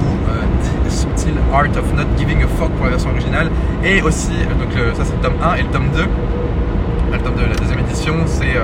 ou 0.00 0.88
The 0.88 0.90
Subtle 0.90 1.38
Art 1.52 1.76
of 1.76 1.94
Not 1.94 2.16
Giving 2.18 2.42
a 2.42 2.46
Fuck 2.46 2.70
pour 2.72 2.84
la 2.84 2.92
version 2.92 3.10
originale. 3.10 3.50
Et 3.84 4.00
aussi, 4.02 4.32
donc 4.58 4.72
ça 4.94 5.04
c'est 5.04 5.14
le 5.14 5.20
tome 5.20 5.34
1 5.42 5.54
et 5.56 5.62
le 5.62 5.68
tome 5.68 5.88
2. 5.94 6.06
Le 7.12 7.18
tome 7.18 7.34
de 7.34 7.42
la 7.42 7.54
deuxième 7.54 7.80
édition, 7.80 8.14
c'est 8.26 8.56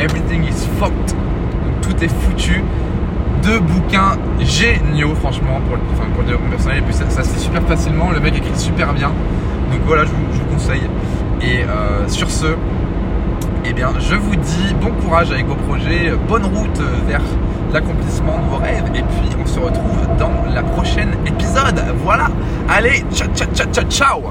Everything 0.00 0.44
is 0.44 0.66
fucked. 0.78 1.14
Tout 1.82 2.02
est 2.02 2.08
foutu. 2.08 2.64
Deux 3.42 3.60
bouquins 3.60 4.16
géniaux, 4.40 5.14
franchement, 5.14 5.60
pour 5.66 5.76
le, 5.76 5.82
enfin, 5.92 6.08
pour 6.10 6.22
le 6.22 6.28
développement 6.28 6.50
personnel. 6.50 6.78
Et 6.78 6.82
puis 6.82 6.94
ça, 6.94 7.04
ça 7.10 7.22
se 7.22 7.34
lit 7.34 7.40
super 7.40 7.62
facilement. 7.62 8.10
Le 8.10 8.20
mec 8.20 8.34
écrit 8.36 8.58
super 8.58 8.94
bien. 8.94 9.08
Donc 9.70 9.80
voilà, 9.86 10.04
je 10.04 10.10
vous, 10.10 10.24
je 10.32 10.38
vous 10.38 10.46
conseille. 10.46 10.82
Et 11.42 11.62
euh, 11.62 12.08
sur 12.08 12.30
ce, 12.30 12.46
eh 13.66 13.72
bien, 13.74 13.90
je 13.98 14.14
vous 14.14 14.36
dis 14.36 14.74
bon 14.80 14.90
courage 15.02 15.30
avec 15.32 15.46
vos 15.46 15.54
projets, 15.54 16.12
bonne 16.28 16.44
route 16.44 16.80
vers 17.06 17.22
l'accomplissement 17.72 18.38
de 18.38 18.50
vos 18.50 18.56
rêves. 18.56 18.90
Et 18.94 19.02
puis, 19.02 19.36
on 19.42 19.46
se 19.46 19.58
retrouve 19.58 20.16
dans 20.18 20.32
la 20.54 20.62
prochaine 20.62 21.10
épisode. 21.26 21.82
Voilà. 22.04 22.28
Allez, 22.68 23.04
ciao, 23.12 23.28
ciao, 23.34 23.48
ciao, 23.54 23.66
ciao, 23.70 23.84
ciao. 23.84 24.22